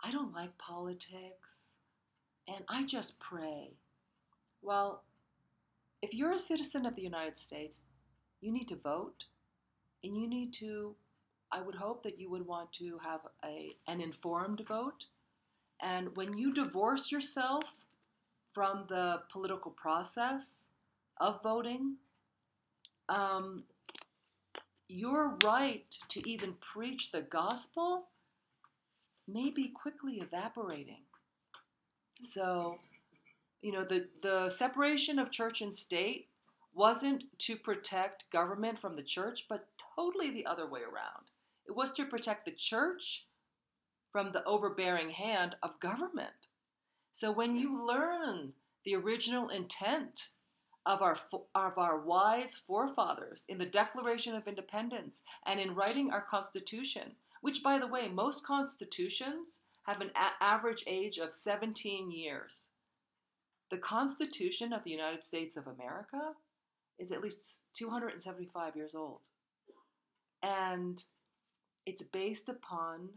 [0.02, 1.68] I don't like politics.
[2.48, 3.70] And I just pray.
[4.62, 5.02] Well,
[6.02, 7.82] if you're a citizen of the United States,
[8.40, 9.24] you need to vote
[10.02, 10.96] and you need to,
[11.52, 15.04] I would hope that you would want to have a, an informed vote
[15.80, 17.64] And when you divorce yourself
[18.52, 20.64] from the political process
[21.20, 21.96] of voting,
[23.08, 23.64] um,
[24.88, 28.08] your right to even preach the gospel
[29.28, 31.04] may be quickly evaporating.
[32.22, 32.78] So,
[33.62, 36.28] you know, the, the separation of church and state
[36.74, 41.31] wasn't to protect government from the church, but totally the other way around.
[41.66, 43.26] It was to protect the church
[44.10, 46.48] from the overbearing hand of government.
[47.12, 48.52] So when you learn
[48.84, 50.28] the original intent
[50.84, 51.16] of our,
[51.54, 57.62] of our wise forefathers in the Declaration of Independence and in writing our Constitution, which,
[57.62, 60.10] by the way, most constitutions have an
[60.40, 62.66] average age of 17 years.
[63.70, 66.32] The Constitution of the United States of America
[66.98, 69.20] is at least 275 years old.
[70.42, 71.02] And
[71.86, 73.10] it's based upon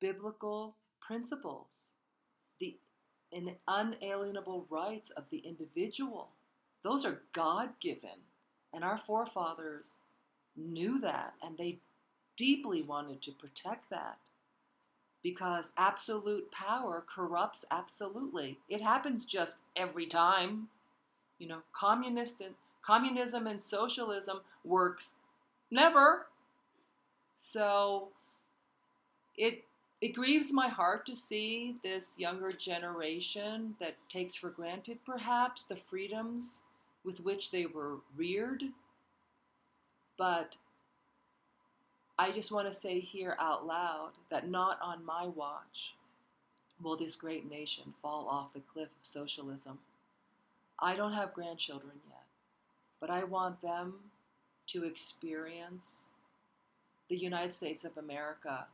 [0.00, 1.66] biblical principles,
[2.58, 2.76] the
[3.68, 6.28] unalienable rights of the individual.
[6.82, 8.24] Those are God given.
[8.72, 9.92] And our forefathers
[10.56, 11.78] knew that and they
[12.36, 14.18] deeply wanted to protect that
[15.22, 18.58] because absolute power corrupts absolutely.
[18.68, 20.68] It happens just every time.
[21.38, 25.12] You know, communist and communism and socialism works
[25.70, 26.26] never.
[27.42, 28.08] So
[29.34, 29.64] it
[30.02, 35.76] it grieves my heart to see this younger generation that takes for granted perhaps the
[35.76, 36.60] freedoms
[37.02, 38.64] with which they were reared.
[40.18, 40.56] But
[42.18, 45.94] I just want to say here out loud that not on my watch
[46.82, 49.78] will this great nation fall off the cliff of socialism.
[50.78, 52.24] I don't have grandchildren yet,
[53.00, 53.94] but I want them
[54.68, 56.09] to experience
[57.10, 58.66] the United States of America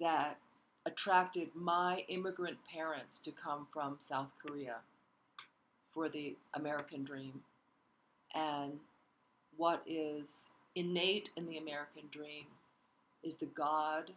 [0.00, 0.38] that
[0.84, 4.76] attracted my immigrant parents to come from South Korea
[5.92, 7.42] for the American dream
[8.34, 8.80] and
[9.56, 12.46] what is innate in the American dream
[13.22, 14.12] is the God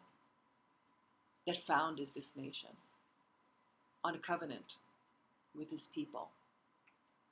[1.46, 2.70] that founded this nation
[4.04, 4.76] on a covenant
[5.56, 6.30] with his people.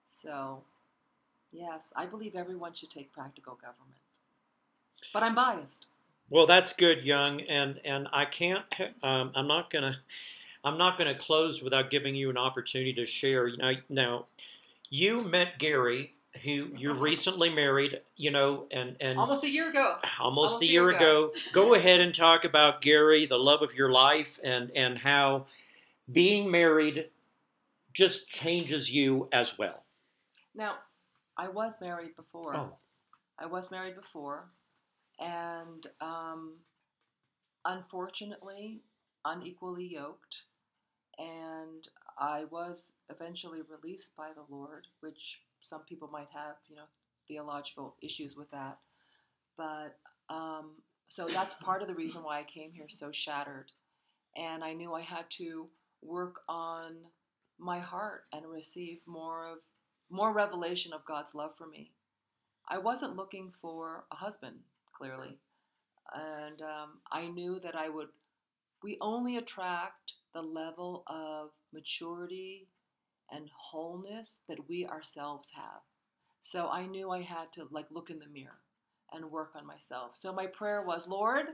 [0.07, 0.63] So,
[1.51, 4.01] yes, I believe everyone should take practical government.
[5.13, 5.85] But I'm biased.
[6.29, 8.63] Well, that's good, Yong, and and I can't.
[9.03, 9.97] Um, I'm not gonna.
[10.63, 13.47] I'm not gonna close without giving you an opportunity to share.
[13.47, 14.25] You know, now,
[14.89, 16.13] you met Gary
[16.43, 19.97] who you're recently married, you know, and and almost a year ago.
[20.19, 21.25] Almost, almost a year, year ago.
[21.25, 21.39] ago.
[21.53, 25.45] Go ahead and talk about Gary, the love of your life, and and how
[26.11, 27.09] being married
[27.93, 29.83] just changes you as well.
[30.55, 30.75] Now,
[31.37, 32.55] I was married before.
[32.55, 32.77] Oh.
[33.37, 34.49] I was married before,
[35.19, 36.53] and um,
[37.65, 38.81] unfortunately,
[39.25, 40.35] unequally yoked,
[41.17, 41.87] and
[42.19, 46.87] I was eventually released by the Lord, which some people might have, you know,
[47.27, 48.79] theological issues with that.
[49.57, 49.97] But
[50.29, 50.71] um,
[51.07, 53.71] so that's part of the reason why I came here so shattered.
[54.35, 55.67] And I knew I had to
[56.01, 56.95] work on
[57.59, 59.59] my heart and receive more of
[60.09, 61.91] more revelation of God's love for me.
[62.67, 64.59] I wasn't looking for a husband,
[65.03, 65.37] clearly.
[66.13, 68.07] And um, I knew that I would,
[68.83, 72.67] we only attract the level of maturity
[73.31, 75.81] and wholeness that we ourselves have.
[76.43, 78.59] So I knew I had to like look in the mirror
[79.11, 80.11] and work on myself.
[80.19, 81.45] So my prayer was, Lord,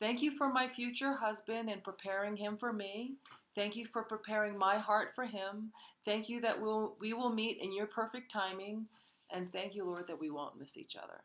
[0.00, 3.14] thank you for my future husband and preparing him for me.
[3.54, 5.72] Thank you for preparing my heart for him.
[6.04, 8.86] Thank you that we'll, we will meet in your perfect timing.
[9.30, 11.20] And thank you, Lord, that we won't miss each other.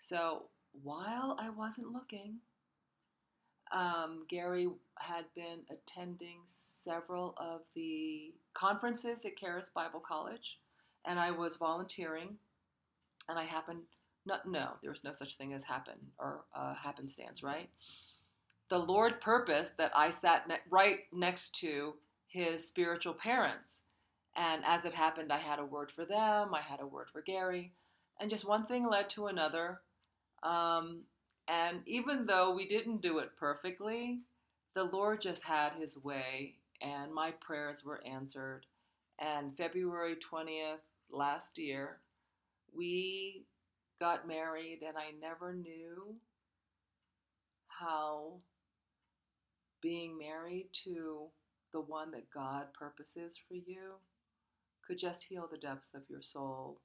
[0.00, 0.44] So
[0.82, 2.38] while I wasn't looking,
[3.72, 10.58] um, Gary had been attending several of the conferences at Charis Bible College,
[11.06, 12.36] and I was volunteering,
[13.28, 13.82] and I happened
[14.26, 17.68] not no, there was no such thing as happen or uh, happenstance, right?
[18.68, 21.94] The Lord purposed that I sat ne- right next to
[22.28, 23.82] his spiritual parents,
[24.36, 26.54] and as it happened, I had a word for them.
[26.54, 27.72] I had a word for Gary,
[28.20, 29.80] and just one thing led to another.
[30.42, 31.02] Um,
[31.48, 34.20] and even though we didn't do it perfectly,
[34.74, 38.66] the Lord just had his way, and my prayers were answered.
[39.18, 40.78] And February 20th
[41.10, 41.98] last year,
[42.74, 43.44] we
[44.00, 46.14] got married, and I never knew
[47.66, 48.34] how
[49.82, 51.26] being married to
[51.72, 53.94] the one that God purposes for you
[54.86, 56.80] could just heal the depths of your soul,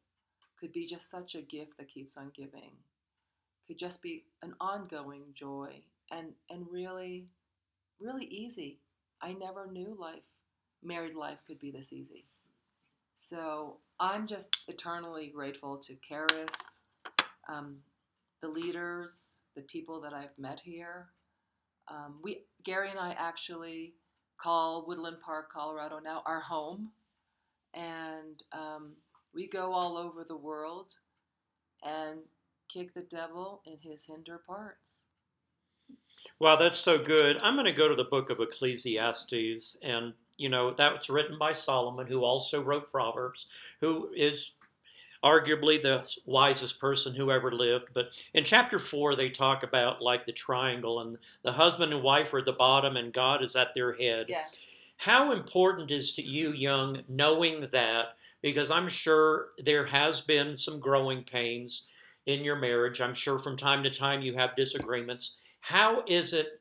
[0.60, 2.72] could be just such a gift that keeps on giving
[3.68, 7.28] could just be an ongoing joy and and really
[8.00, 8.80] really easy.
[9.22, 10.24] I never knew life,
[10.84, 12.26] married life, could be this easy.
[13.18, 16.54] So I'm just eternally grateful to Charis,
[17.48, 17.78] um,
[18.42, 19.12] the leaders,
[19.56, 21.08] the people that I've met here.
[21.88, 23.94] Um, we Gary and I actually
[24.42, 26.92] call Woodland Park, Colorado now our home,
[27.74, 28.94] and um,
[29.34, 30.88] we go all over the world
[31.84, 32.20] and
[32.72, 35.00] kick the devil in his hinder parts.
[36.40, 37.38] Wow, that's so good.
[37.42, 41.52] I'm going to go to the book of Ecclesiastes, and you know that's written by
[41.52, 43.48] Solomon, who also wrote Proverbs,
[43.82, 44.52] who is
[45.24, 47.90] arguably the wisest person who ever lived.
[47.94, 52.34] But in chapter four, they talk about like the triangle, and the husband and wife
[52.34, 54.26] are at the bottom, and God is at their head.
[54.30, 54.46] Yeah.
[54.98, 58.18] How important is to you, Yong, knowing that?
[58.42, 61.88] Because I'm sure there has been some growing pains
[62.26, 63.02] in your marriage.
[63.02, 65.38] I'm sure from time to time you have disagreements.
[65.60, 66.60] How is it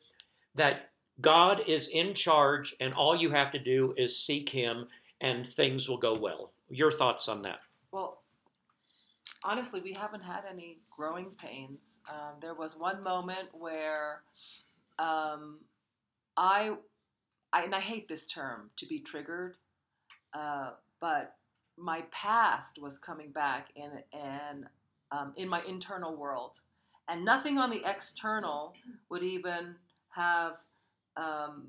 [0.54, 0.90] that
[1.20, 4.86] God is in charge and all you have to do is seek Him
[5.20, 6.52] and things will go well?
[6.68, 7.60] Your thoughts on that?
[7.92, 8.22] Well,
[9.42, 12.00] honestly, we haven't had any growing pains.
[12.08, 14.22] Um, there was one moment where
[14.98, 15.58] um,
[16.36, 16.72] I,
[17.52, 19.56] I, and I hate this term to be triggered,
[20.32, 21.36] uh, but
[21.76, 24.66] my past was coming back in, in,
[25.14, 26.60] um, in my internal world.
[27.08, 28.74] And nothing on the external
[29.10, 29.76] would even
[30.10, 30.54] have
[31.16, 31.66] um,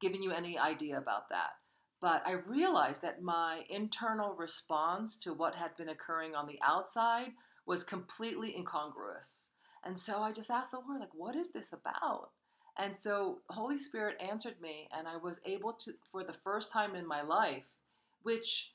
[0.00, 1.52] given you any idea about that.
[2.00, 7.32] But I realized that my internal response to what had been occurring on the outside
[7.66, 9.48] was completely incongruous.
[9.84, 12.30] And so I just asked the Lord, like, what is this about?
[12.76, 16.94] And so Holy Spirit answered me, and I was able to, for the first time
[16.94, 17.64] in my life,
[18.22, 18.73] which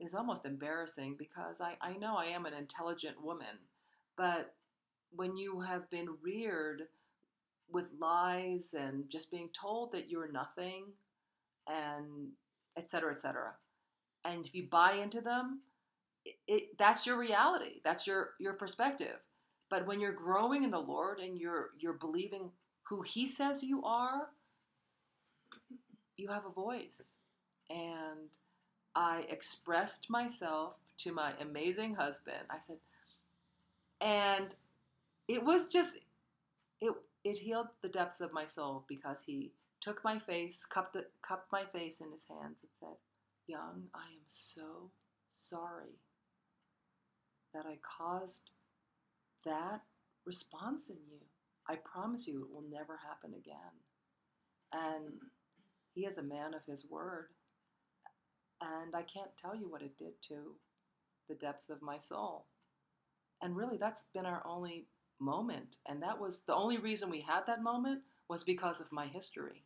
[0.00, 3.58] is almost embarrassing because I, I know I am an intelligent woman,
[4.16, 4.54] but
[5.14, 6.82] when you have been reared
[7.70, 10.84] with lies and just being told that you're nothing
[11.68, 12.28] and
[12.76, 13.52] et cetera, et cetera.
[14.24, 15.60] And if you buy into them,
[16.24, 17.80] it, it, that's your reality.
[17.84, 19.16] That's your, your perspective.
[19.70, 22.50] But when you're growing in the Lord and you're you're believing
[22.82, 24.28] who He says you are,
[26.16, 27.08] you have a voice.
[27.70, 28.28] And
[28.94, 32.44] I expressed myself to my amazing husband.
[32.50, 32.76] I said,
[34.00, 34.54] and
[35.28, 35.96] it was just
[36.80, 36.92] it
[37.24, 41.50] it healed the depths of my soul because he took my face, cupped, it, cupped
[41.52, 42.96] my face in his hands, and said,
[43.46, 44.90] Yong, I am so
[45.32, 45.98] sorry
[47.54, 48.50] that I caused
[49.44, 49.82] that
[50.24, 51.18] response in you.
[51.68, 53.56] I promise you it will never happen again.
[54.72, 55.14] And
[55.94, 57.28] he is a man of his word.
[58.60, 60.54] And I can't tell you what it did to
[61.28, 62.46] the depths of my soul.
[63.42, 64.86] And really, that's been our only
[65.18, 65.76] moment.
[65.88, 69.64] And that was the only reason we had that moment was because of my history.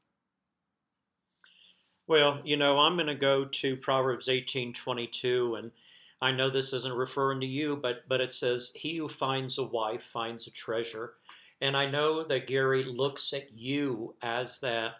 [2.07, 5.71] Well, you know, I'm going to go to Proverbs 18:22 and
[6.21, 9.65] I know this isn't referring to you, but but it says he who finds a
[9.65, 11.15] wife finds a treasure.
[11.61, 14.95] And I know that Gary looks at you as that.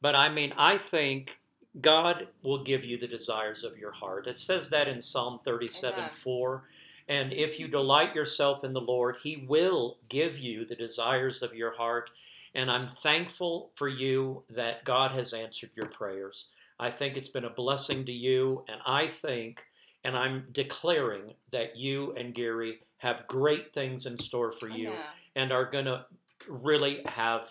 [0.00, 1.40] But I mean, I think
[1.80, 4.26] God will give you the desires of your heart.
[4.26, 6.10] It says that in Psalm 37 Amen.
[6.12, 6.64] 4.
[7.08, 11.54] And if you delight yourself in the Lord, He will give you the desires of
[11.54, 12.10] your heart.
[12.54, 16.46] And I'm thankful for you that God has answered your prayers.
[16.78, 18.64] I think it's been a blessing to you.
[18.68, 19.64] And I think,
[20.04, 25.02] and I'm declaring that you and Gary have great things in store for you yeah.
[25.36, 26.04] and are going to
[26.48, 27.48] really have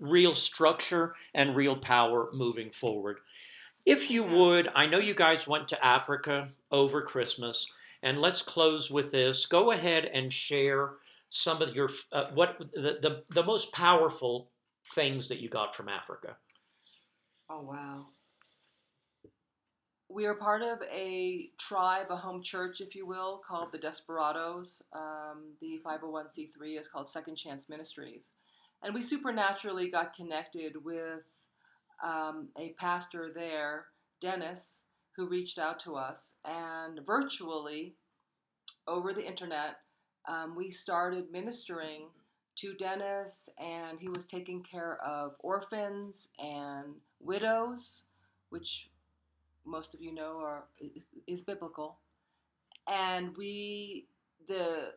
[0.00, 3.18] real structure and real power moving forward.
[3.84, 7.72] If you would, I know you guys went to Africa over Christmas.
[8.02, 9.46] And let's close with this.
[9.46, 10.92] Go ahead and share
[11.30, 14.50] some of your uh, what the, the the most powerful
[14.94, 16.36] things that you got from Africa.
[17.50, 18.06] Oh wow.
[20.08, 24.80] We are part of a tribe, a home church, if you will, called the Desperados.
[24.92, 28.30] Um, the 501c3 is called Second Chance Ministries.
[28.86, 31.24] And we supernaturally got connected with
[32.04, 33.86] um, a pastor there,
[34.20, 34.82] Dennis,
[35.16, 36.34] who reached out to us.
[36.44, 37.96] And virtually,
[38.86, 39.78] over the internet,
[40.28, 42.10] um, we started ministering
[42.58, 48.04] to Dennis, and he was taking care of orphans and widows,
[48.50, 48.88] which
[49.64, 51.96] most of you know are is, is biblical.
[52.86, 54.06] And we
[54.46, 54.92] the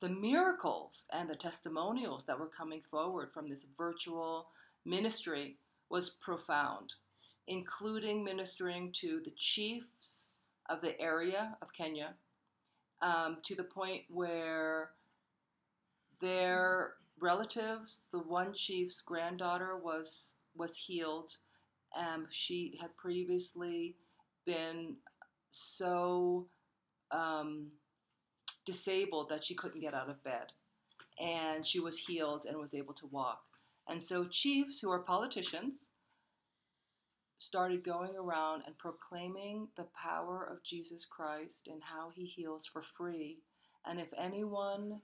[0.00, 4.48] the miracles and the testimonials that were coming forward from this virtual
[4.84, 5.56] ministry
[5.90, 6.94] was profound
[7.50, 10.26] including ministering to the chiefs
[10.70, 12.14] of the area of Kenya,
[13.02, 14.90] um, to the point where
[16.20, 18.00] their relatives.
[18.12, 21.32] The one chief's granddaughter was was healed.
[21.98, 23.96] Um, she had previously
[24.46, 24.96] been
[25.50, 26.46] so
[27.10, 27.66] um,
[28.64, 30.52] disabled that she couldn't get out of bed,
[31.18, 33.42] and she was healed and was able to walk.
[33.88, 35.88] And so chiefs who are politicians
[37.38, 42.84] started going around and proclaiming the power of Jesus Christ and how he heals for
[42.96, 43.38] free.
[43.86, 45.00] And if anyone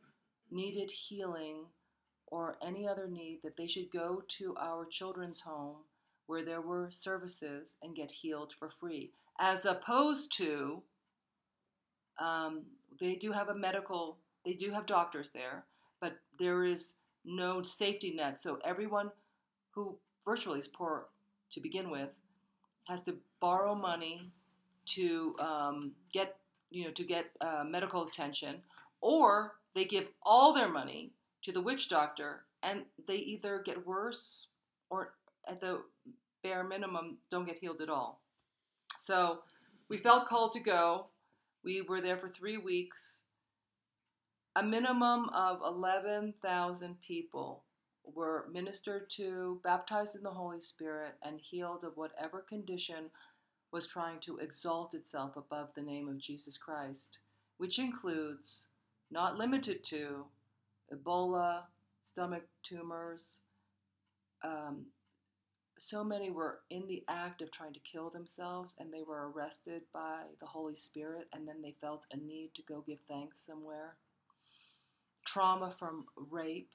[0.50, 1.64] needed healing
[2.26, 5.76] or any other need, that they should go to our children's home
[6.26, 9.12] where there were services and get healed for free.
[9.38, 10.82] As opposed to,
[12.20, 12.62] um,
[13.00, 15.64] they do have a medical, they do have doctors there,
[16.00, 16.94] but there is
[17.24, 18.40] no safety net.
[18.40, 19.10] So everyone
[19.72, 21.06] who virtually is poor
[21.52, 22.10] to begin with
[22.88, 24.30] has to borrow money
[24.86, 26.36] to um, get
[26.70, 28.56] you know to get uh, medical attention,
[29.00, 34.46] or they give all their money to the witch doctor, and they either get worse
[34.90, 35.14] or
[35.48, 35.80] at the
[36.42, 38.20] bare minimum don't get healed at all.
[38.98, 39.40] So
[39.88, 41.06] we felt called to go.
[41.66, 43.22] We were there for three weeks.
[44.54, 47.64] A minimum of 11,000 people
[48.04, 53.10] were ministered to, baptized in the Holy Spirit, and healed of whatever condition
[53.72, 57.18] was trying to exalt itself above the name of Jesus Christ,
[57.58, 58.66] which includes,
[59.10, 60.24] not limited to,
[60.94, 61.62] Ebola,
[62.00, 63.40] stomach tumors.
[64.44, 64.86] Um,
[65.78, 69.82] so many were in the act of trying to kill themselves and they were arrested
[69.92, 73.96] by the Holy Spirit and then they felt a need to go give thanks somewhere.
[75.24, 76.70] Trauma from rape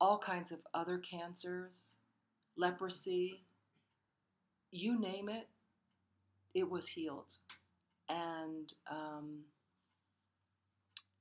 [0.00, 1.92] all kinds of other cancers,
[2.56, 3.44] leprosy,
[4.70, 5.48] you name it,
[6.54, 7.36] it was healed.
[8.08, 9.40] And um,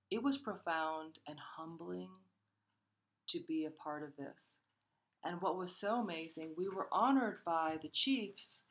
[0.09, 2.09] it was profound and humbling
[3.27, 4.53] to be a part of this.
[5.23, 8.61] And what was so amazing, we were honored by the chiefs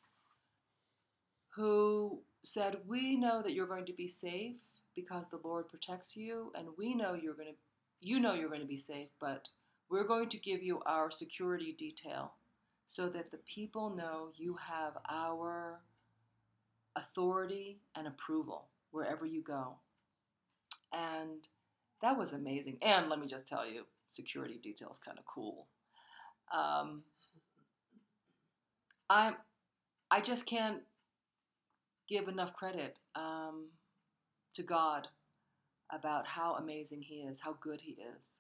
[1.54, 4.56] who said, We know that you're going to be safe
[4.94, 7.54] because the Lord protects you, and we know you're going to.
[8.00, 9.48] You know you're going to be safe, but
[9.90, 12.34] we're going to give you our security detail
[12.88, 15.80] so that the people know you have our
[16.94, 19.74] authority and approval wherever you go.
[20.92, 21.48] And
[22.02, 22.78] that was amazing.
[22.82, 25.66] And let me just tell you, security detail is kind of cool.
[26.52, 27.02] Um,
[29.10, 29.34] I
[30.10, 30.82] I just can't
[32.08, 33.66] give enough credit um,
[34.54, 35.08] to God
[35.92, 38.38] about how amazing He is, how good He is.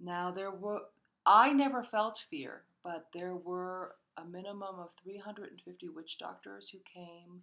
[0.00, 0.80] Now, there were,
[1.26, 7.42] I never felt fear, but there were a minimum of 350 witch doctors who came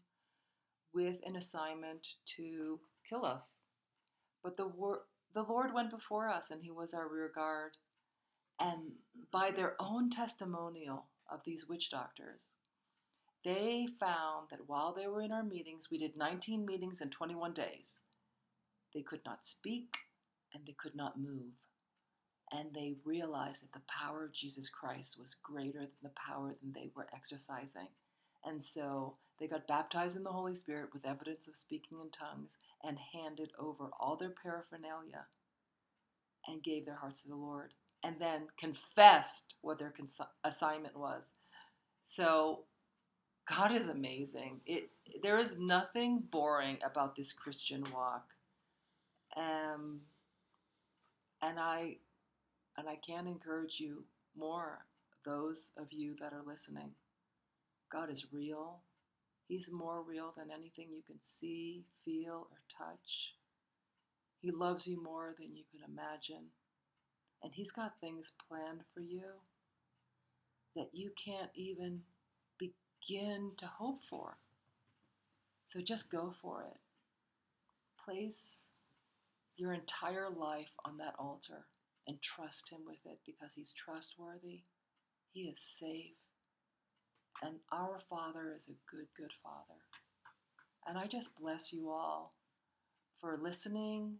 [0.93, 3.55] with an assignment to kill us.
[4.43, 4.69] But the,
[5.33, 7.77] the Lord went before us and He was our rear guard.
[8.59, 8.93] And
[9.31, 12.53] by their own testimonial of these witch doctors,
[13.45, 17.53] they found that while they were in our meetings, we did 19 meetings in 21
[17.53, 17.99] days.
[18.93, 19.97] They could not speak
[20.53, 21.53] and they could not move
[22.51, 26.71] and they realized that the power of Jesus Christ was greater than the power than
[26.73, 27.89] they were exercising.
[28.45, 32.51] And so they got baptized in the Holy Spirit with evidence of speaking in tongues
[32.83, 35.25] and handed over all their paraphernalia
[36.47, 37.73] and gave their hearts to the Lord
[38.03, 41.23] and then confessed what their cons- assignment was.
[42.01, 42.63] So
[43.49, 44.61] God is amazing.
[44.65, 44.89] It
[45.21, 48.25] there is nothing boring about this Christian walk.
[49.35, 50.01] Um,
[51.41, 51.97] and I
[52.77, 54.03] and I can encourage you
[54.37, 54.85] more,
[55.25, 56.91] those of you that are listening.
[57.91, 58.81] God is real.
[59.47, 63.33] He's more real than anything you can see, feel, or touch.
[64.41, 66.47] He loves you more than you can imagine.
[67.43, 69.41] And He's got things planned for you
[70.75, 72.01] that you can't even
[72.57, 74.37] begin to hope for.
[75.67, 76.77] So just go for it.
[78.03, 78.67] Place
[79.57, 81.65] your entire life on that altar
[82.07, 84.61] and trust Him with it because He's trustworthy,
[85.33, 86.15] He is safe,
[87.43, 89.81] and our Father is a good, good Father.
[90.87, 92.33] And I just bless you all
[93.19, 94.15] for listening.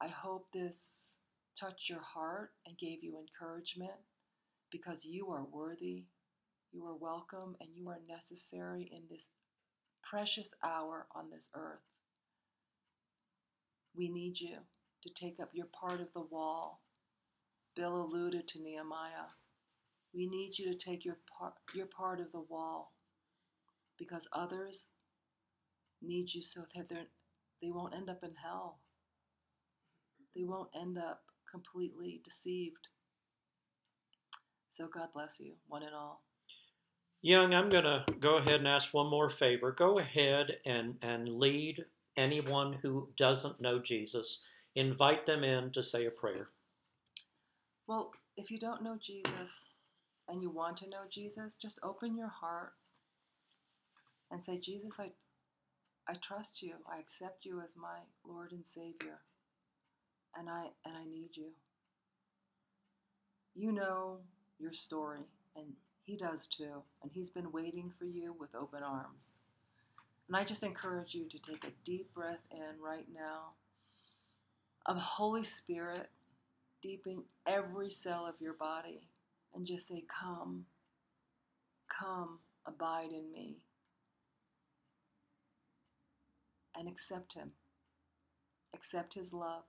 [0.00, 1.12] I hope this
[1.58, 3.92] touched your heart and gave you encouragement
[4.70, 6.06] because you are worthy,
[6.72, 9.28] you are welcome, and you are necessary in this
[10.02, 11.80] precious hour on this earth.
[13.96, 14.58] We need you
[15.02, 16.80] to take up your part of the wall
[17.76, 19.30] Bill alluded to Nehemiah.
[20.14, 22.94] We need you to take your part, your part of the wall
[23.98, 24.86] because others
[26.02, 28.80] need you so that they won't end up in hell.
[30.34, 32.88] They won't end up completely deceived.
[34.72, 36.22] So God bless you, one and all.
[37.22, 39.72] Yong, I'm going to go ahead and ask one more favor.
[39.72, 41.84] Go ahead and, and lead
[42.16, 44.46] anyone who doesn't know Jesus.
[44.74, 46.50] Invite them in to say a prayer.
[47.86, 49.70] Well, if you don't know Jesus
[50.28, 52.72] and you want to know Jesus, just open your heart
[54.30, 55.12] and say, Jesus, I,
[56.08, 56.74] I trust you.
[56.90, 59.20] I accept you as my Lord and Savior.
[60.38, 61.50] And I and I need you.
[63.54, 64.18] You know
[64.58, 65.26] your story,
[65.56, 65.66] and
[66.04, 66.82] he does too.
[67.02, 69.36] And he's been waiting for you with open arms.
[70.28, 73.52] And I just encourage you to take a deep breath in right now
[74.84, 76.08] of Holy Spirit
[76.82, 79.08] deep in every cell of your body
[79.54, 80.66] and just say, Come,
[81.88, 83.56] come, abide in me.
[86.78, 87.52] And accept Him.
[88.74, 89.64] Accept His love,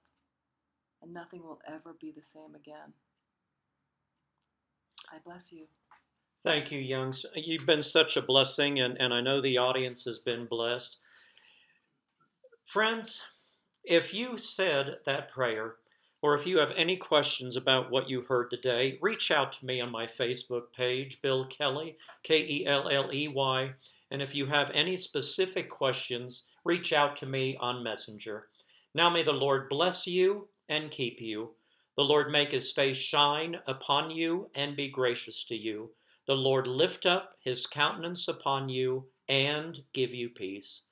[1.01, 2.93] and nothing will ever be the same again.
[5.09, 5.65] I bless you.
[6.43, 7.25] Thank you, Youngs.
[7.35, 10.97] You've been such a blessing, and, and I know the audience has been blessed.
[12.65, 13.21] Friends,
[13.83, 15.75] if you said that prayer,
[16.21, 19.79] or if you have any questions about what you heard today, reach out to me
[19.79, 23.71] on my Facebook page, Bill Kelley, K E L L E Y.
[24.09, 28.47] And if you have any specific questions, reach out to me on Messenger.
[28.93, 31.55] Now may the Lord bless you and keep you.
[31.95, 35.95] The Lord make his face shine upon you and be gracious to you.
[36.28, 40.84] The Lord lift up his countenance upon you and give you peace.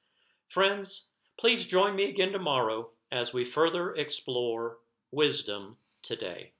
[0.47, 4.79] Friends, please join me again tomorrow as we further explore
[5.11, 6.54] wisdom today.